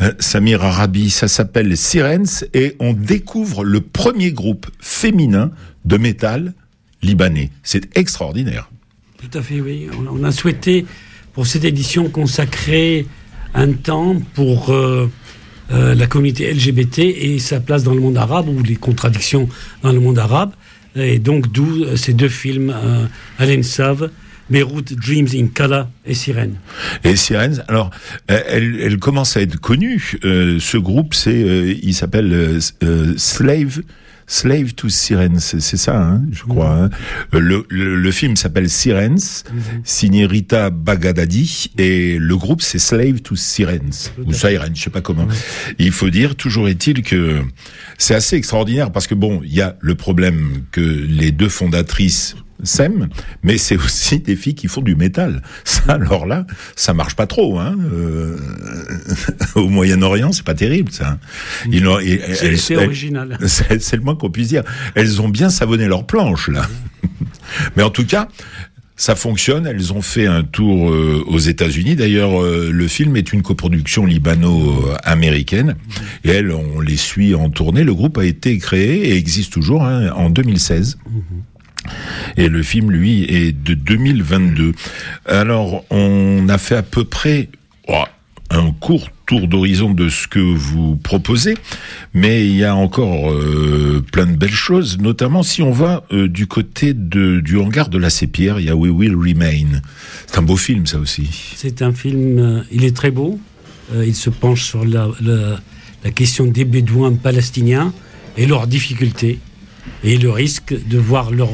[0.01, 1.11] euh, Samir Arabi.
[1.11, 5.53] Ça s'appelle Sirens et on découvre le premier groupe féminin
[5.85, 6.55] de métal
[7.03, 7.51] libanais.
[7.63, 8.69] C'est extraordinaire.
[9.19, 9.87] Tout à fait, oui.
[10.11, 10.87] On, a souhaité
[11.35, 13.07] pour cette édition consacrer
[13.55, 15.09] un temps pour euh,
[15.71, 19.49] euh, la communauté LGBT et sa place dans le monde arabe ou les contradictions
[19.83, 20.51] dans le monde arabe.
[20.97, 23.07] Et donc d'où ces deux films, euh,
[23.39, 24.11] Alain Save,
[24.51, 26.57] Beyrouth Dreams in Kala et Sirène.
[27.03, 27.91] Et Sirène, alors,
[28.31, 30.19] euh, elle, elle commence à être connue.
[30.25, 33.81] Euh, ce groupe, c'est, euh, il s'appelle euh, euh, Slave.
[34.27, 36.85] Slave to Sirens, c'est ça, hein, je crois.
[36.85, 36.91] hein.
[37.31, 39.45] Le, le, le film s'appelle Sirens,
[39.85, 45.03] signé Rita Bagadadi, et le groupe c'est Slave to Sirens ou Sirens, je sais pas
[45.03, 45.29] comment.
[45.79, 47.43] Il faut dire, toujours est-il que
[47.99, 52.35] c'est assez extraordinaire parce que bon, il y a le problème que les deux fondatrices
[52.65, 53.09] s'aiment,
[53.43, 55.43] mais c'est aussi des filles qui font du métal.
[55.65, 56.47] Ça, alors là,
[56.77, 57.59] ça marche pas trop.
[57.59, 57.77] Hein.
[57.93, 58.37] Euh,
[59.55, 61.19] au Moyen-Orient, c'est pas terrible, ça.
[62.01, 62.19] Et-
[62.57, 63.39] C'est- original.
[63.47, 64.63] C'est le moins qu'on puisse dire.
[64.95, 66.67] Elles ont bien savonné leurs planches, là.
[67.77, 68.29] Mais en tout cas,
[68.97, 69.67] ça fonctionne.
[69.67, 71.97] Elles ont fait un tour euh, aux États-Unis.
[71.97, 75.77] D'ailleurs, euh, le film est une coproduction libano-américaine.
[76.25, 77.85] Et elles, on les suit en tournée.
[77.85, 80.99] Le groupe a été créé et existe toujours hein, en 2016.
[82.37, 84.73] Et le film, lui, est de 2022.
[85.27, 87.49] Alors, on a fait à peu près
[88.51, 91.55] un court tour d'horizon de ce que vous proposez,
[92.13, 96.29] mais il y a encore euh, plein de belles choses, notamment si on va euh,
[96.29, 99.81] du côté du hangar de la Sépierre, il y a We Will Remain.
[100.27, 101.27] C'est un beau film, ça aussi.
[101.57, 103.41] C'est un film, euh, il est très beau.
[103.95, 105.09] Il se penche sur la-
[106.05, 107.93] la question des Bédouins palestiniens
[108.37, 109.39] et leurs difficultés
[110.03, 111.51] et le risque de voir leur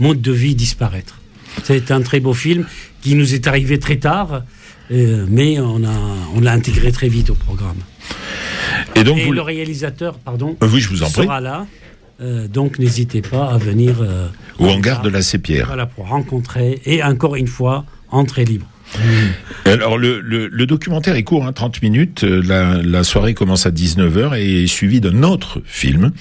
[0.00, 1.18] mode de vie disparaître.
[1.64, 2.66] C'est un très beau film
[3.02, 4.42] qui nous est arrivé très tard,
[4.90, 5.92] euh, mais on a
[6.34, 7.76] on l'a intégré très vite au programme.
[8.96, 11.24] Et donc vous- le réalisateur, pardon, Euh, oui, je vous en prie.
[11.24, 11.66] sera là.
[12.20, 14.28] Euh, donc n'hésitez pas à venir euh,
[14.58, 15.66] Au hangar de la Sépierre.
[15.66, 18.66] voilà, pour rencontrer et encore une fois, entrée libre.
[19.64, 22.24] Alors le, le, le documentaire est court, hein, 30 minutes.
[22.24, 26.12] Euh, La, la soirée commence à 19h et est suivie d'un autre film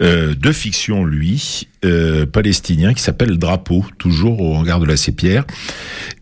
[0.00, 5.44] euh, de fiction, lui, euh, palestinien, qui s'appelle Drapeau, toujours au hangar de la Sépierre,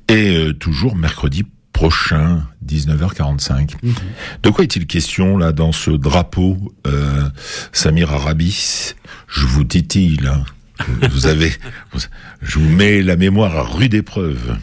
[0.09, 3.71] et euh, toujours mercredi prochain, 19h45.
[4.43, 6.73] De quoi est-il question là dans ce drapeau,
[7.73, 8.93] Samir Arabi?
[9.27, 10.19] Je vous titille.
[10.29, 10.45] hein.
[11.11, 11.51] Vous avez,
[12.43, 14.57] je vous mets la mémoire à rude épreuve.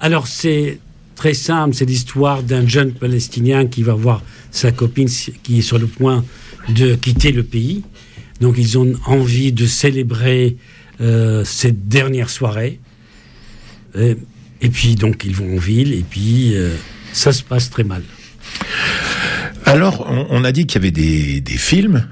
[0.00, 0.78] Alors c'est
[1.14, 5.08] très simple, c'est l'histoire d'un jeune Palestinien qui va voir sa copine
[5.42, 6.24] qui est sur le point
[6.68, 7.82] de quitter le pays.
[8.40, 10.56] Donc ils ont envie de célébrer
[11.00, 12.80] euh, cette dernière soirée.
[13.96, 14.14] Euh,
[14.60, 16.74] et puis donc ils vont en ville et puis euh,
[17.12, 18.02] ça se passe très mal.
[19.64, 22.06] Alors, on, a dit qu'il y avait des films,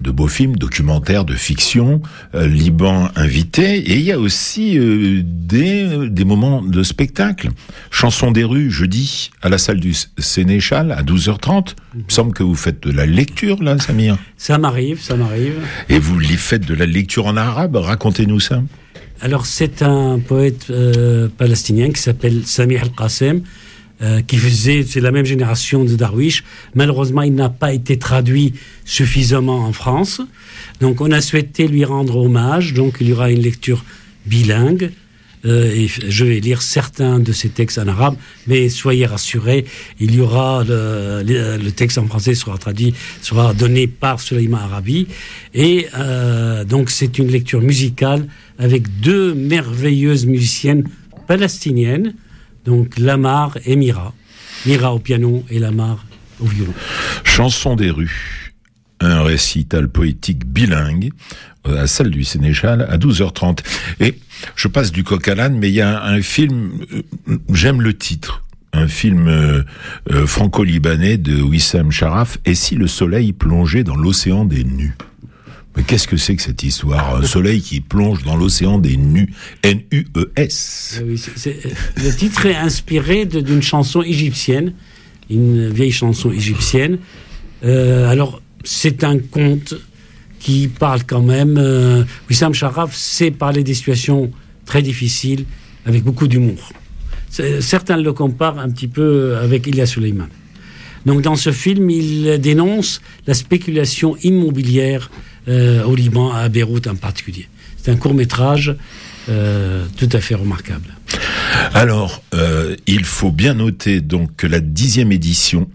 [0.00, 2.02] de beaux films, documentaires, de fiction,
[2.34, 7.48] euh, Liban invité, et il y a aussi euh, des, des moments de spectacle.
[7.90, 11.74] Chanson des rues, jeudi, à la salle du Sénéchal, à 12h30.
[11.94, 14.18] Il me semble que vous faites de la lecture, là, Samir.
[14.36, 15.54] Ça m'arrive, ça m'arrive.
[15.88, 18.62] Et vous li- faites de la lecture en arabe, racontez-nous ça.
[19.22, 23.40] Alors, c'est un poète euh, palestinien qui s'appelle Samir Al-Qassem,
[24.02, 26.44] euh, qui faisait, c'est la même génération de Darwish.
[26.74, 28.52] Malheureusement, il n'a pas été traduit
[28.84, 30.20] suffisamment en France.
[30.80, 32.74] Donc, on a souhaité lui rendre hommage.
[32.74, 33.84] Donc, il y aura une lecture
[34.26, 34.90] bilingue.
[35.46, 38.16] Euh, et je vais lire certains de ces textes en arabe,
[38.46, 39.64] mais soyez rassurés,
[40.00, 45.06] il y aura le, texte en français sera traduit, sera donné par Suleiman Arabi,
[45.54, 48.26] et euh, donc c'est une lecture musicale
[48.58, 50.84] avec deux merveilleuses musiciennes
[51.28, 52.14] palestiniennes,
[52.66, 54.12] donc Lamar et Mira,
[54.66, 56.04] Mira au piano et Lamar
[56.40, 56.74] au violon.
[57.24, 58.52] Chanson des rues,
[59.00, 61.10] un récital poétique bilingue
[61.64, 63.58] à la salle du Sénéchal à 12h30.
[64.00, 64.18] Et
[64.54, 67.96] je passe du coq à l'âne, mais il y a un, film, euh, j'aime le
[67.96, 69.62] titre, un film euh,
[70.12, 74.94] euh, franco-libanais de Wissam Sharaf, Et si le soleil plongeait dans l'océan des nus?
[75.76, 77.16] Mais qu'est-ce que c'est que cette histoire?
[77.16, 79.32] Un soleil qui plonge dans l'océan des nus.
[79.62, 81.02] N-U-E-S.
[81.16, 81.62] C'est- c'est-
[82.02, 84.72] le titre est inspiré d'une chanson égyptienne,
[85.30, 86.98] une vieille chanson égyptienne.
[87.64, 89.74] Euh, alors, c'est un conte
[90.38, 91.56] qui parle quand même.
[91.58, 94.30] Euh, Wissam Sharaf sait parler des situations
[94.64, 95.44] très difficiles
[95.84, 96.72] avec beaucoup d'humour.
[97.60, 100.28] Certains le comparent un petit peu avec Ilya Suleiman.
[101.04, 105.10] Donc, dans ce film, il dénonce la spéculation immobilière
[105.48, 107.48] au Liban, à Beyrouth en particulier.
[107.76, 108.74] C'est un court métrage
[109.28, 110.94] euh, tout à fait remarquable.
[111.74, 115.68] Alors, euh, il faut bien noter donc que la dixième édition,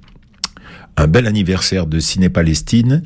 [0.98, 3.04] un bel anniversaire de Ciné Palestine,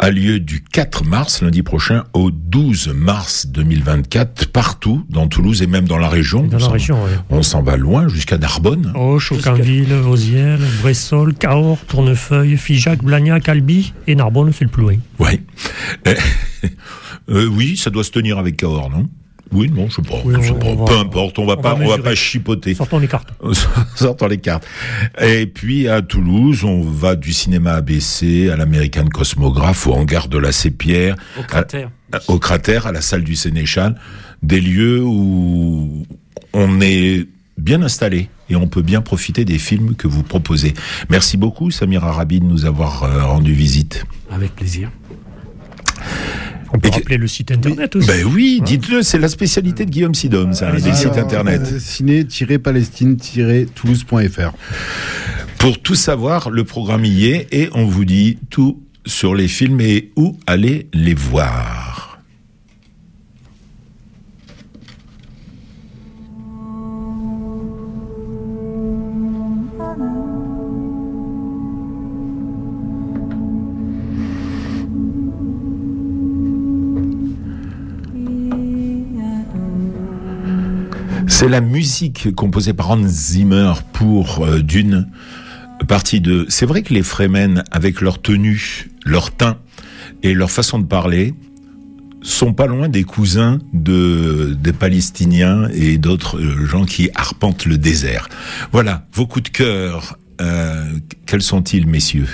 [0.00, 5.66] a lieu du 4 mars, lundi prochain, au 12 mars 2024, partout dans Toulouse et
[5.66, 6.42] même dans la région.
[6.46, 7.10] Dans On la s'en- région, oui.
[7.30, 8.92] On s'en va loin, jusqu'à Narbonne.
[8.94, 14.96] Auch, Aucunville, Osiel, Bressol, Cahors, Tournefeuille, Figeac, Blagnac, Albi et Narbonne, c'est le plus loin.
[15.18, 15.40] Oui.
[17.30, 19.06] Euh, oui, ça doit se tenir avec Cahors, non?
[19.52, 20.16] Oui, non, je sais pas.
[20.24, 20.74] Oui, je sais pas.
[20.74, 22.74] va- Peu importe, on va on pas, va on va pas chipoter.
[22.74, 23.32] Sortons les cartes.
[23.96, 24.66] Sortons les cartes.
[25.22, 30.38] Et puis à Toulouse, on va du cinéma ABC à l'American Cosmographe, au hangar de
[30.38, 31.90] la Sépierre, Au cratère.
[32.12, 33.98] à- au cratère, à la salle du Sénéchal,
[34.42, 36.06] des lieux où
[36.52, 37.26] on est
[37.56, 40.72] bien installé et on peut bien profiter des films que vous proposez.
[41.10, 44.04] Merci beaucoup, Samir Arabi, de nous avoir euh, rendu visite.
[44.30, 44.90] Avec plaisir.
[46.72, 48.06] On peut rappeler le site internet aussi.
[48.06, 51.62] Ben oui, dites-le, c'est la spécialité de Guillaume Sidom, ça, les sites internet.
[51.72, 51.80] Euh,
[52.28, 54.52] Ciné-palestine-toulouse.fr.
[55.58, 59.80] Pour tout savoir, le programme y est et on vous dit tout sur les films
[59.80, 61.87] et où aller les voir.
[81.48, 85.08] La musique composée par Hans Zimmer pour euh, Dune,
[85.86, 86.46] partie de...
[86.48, 89.58] C'est vrai que les Fremen, avec leur tenue, leur teint
[90.22, 91.34] et leur façon de parler,
[92.20, 97.78] sont pas loin des cousins de, des Palestiniens et d'autres euh, gens qui arpentent le
[97.78, 98.28] désert.
[98.72, 100.84] Voilà, vos coups de cœur, euh,
[101.26, 102.28] quels sont-ils, messieurs?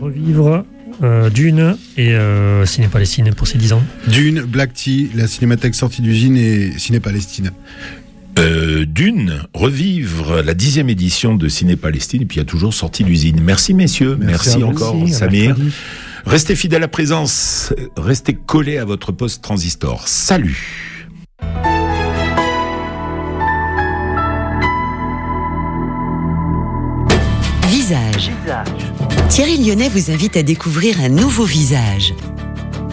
[0.00, 0.64] Revivre
[1.02, 3.82] euh, Dune et euh, Ciné Palestine pour ses 10 ans.
[4.08, 7.52] Dune, Black Tea, la cinémathèque sortie d'usine et Ciné-Palestine.
[8.38, 12.74] Euh, Dune, revivre la dixième édition de Ciné Palestine, et puis il y a toujours
[12.74, 13.40] sorti d'usine.
[13.42, 15.56] Merci messieurs, merci, encore Merci, Samir.
[16.26, 20.06] Restez fidèles à la présence, restez collés à votre poste transistor.
[20.06, 21.06] Salut
[27.66, 28.30] Visage.
[29.30, 32.14] Thierry Lyonnais vous invite à découvrir un nouveau visage.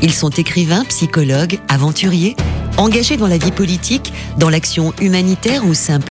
[0.03, 2.35] Ils sont écrivains, psychologues, aventuriers,
[2.77, 6.05] engagés dans la vie politique, dans l'action humanitaire ou simple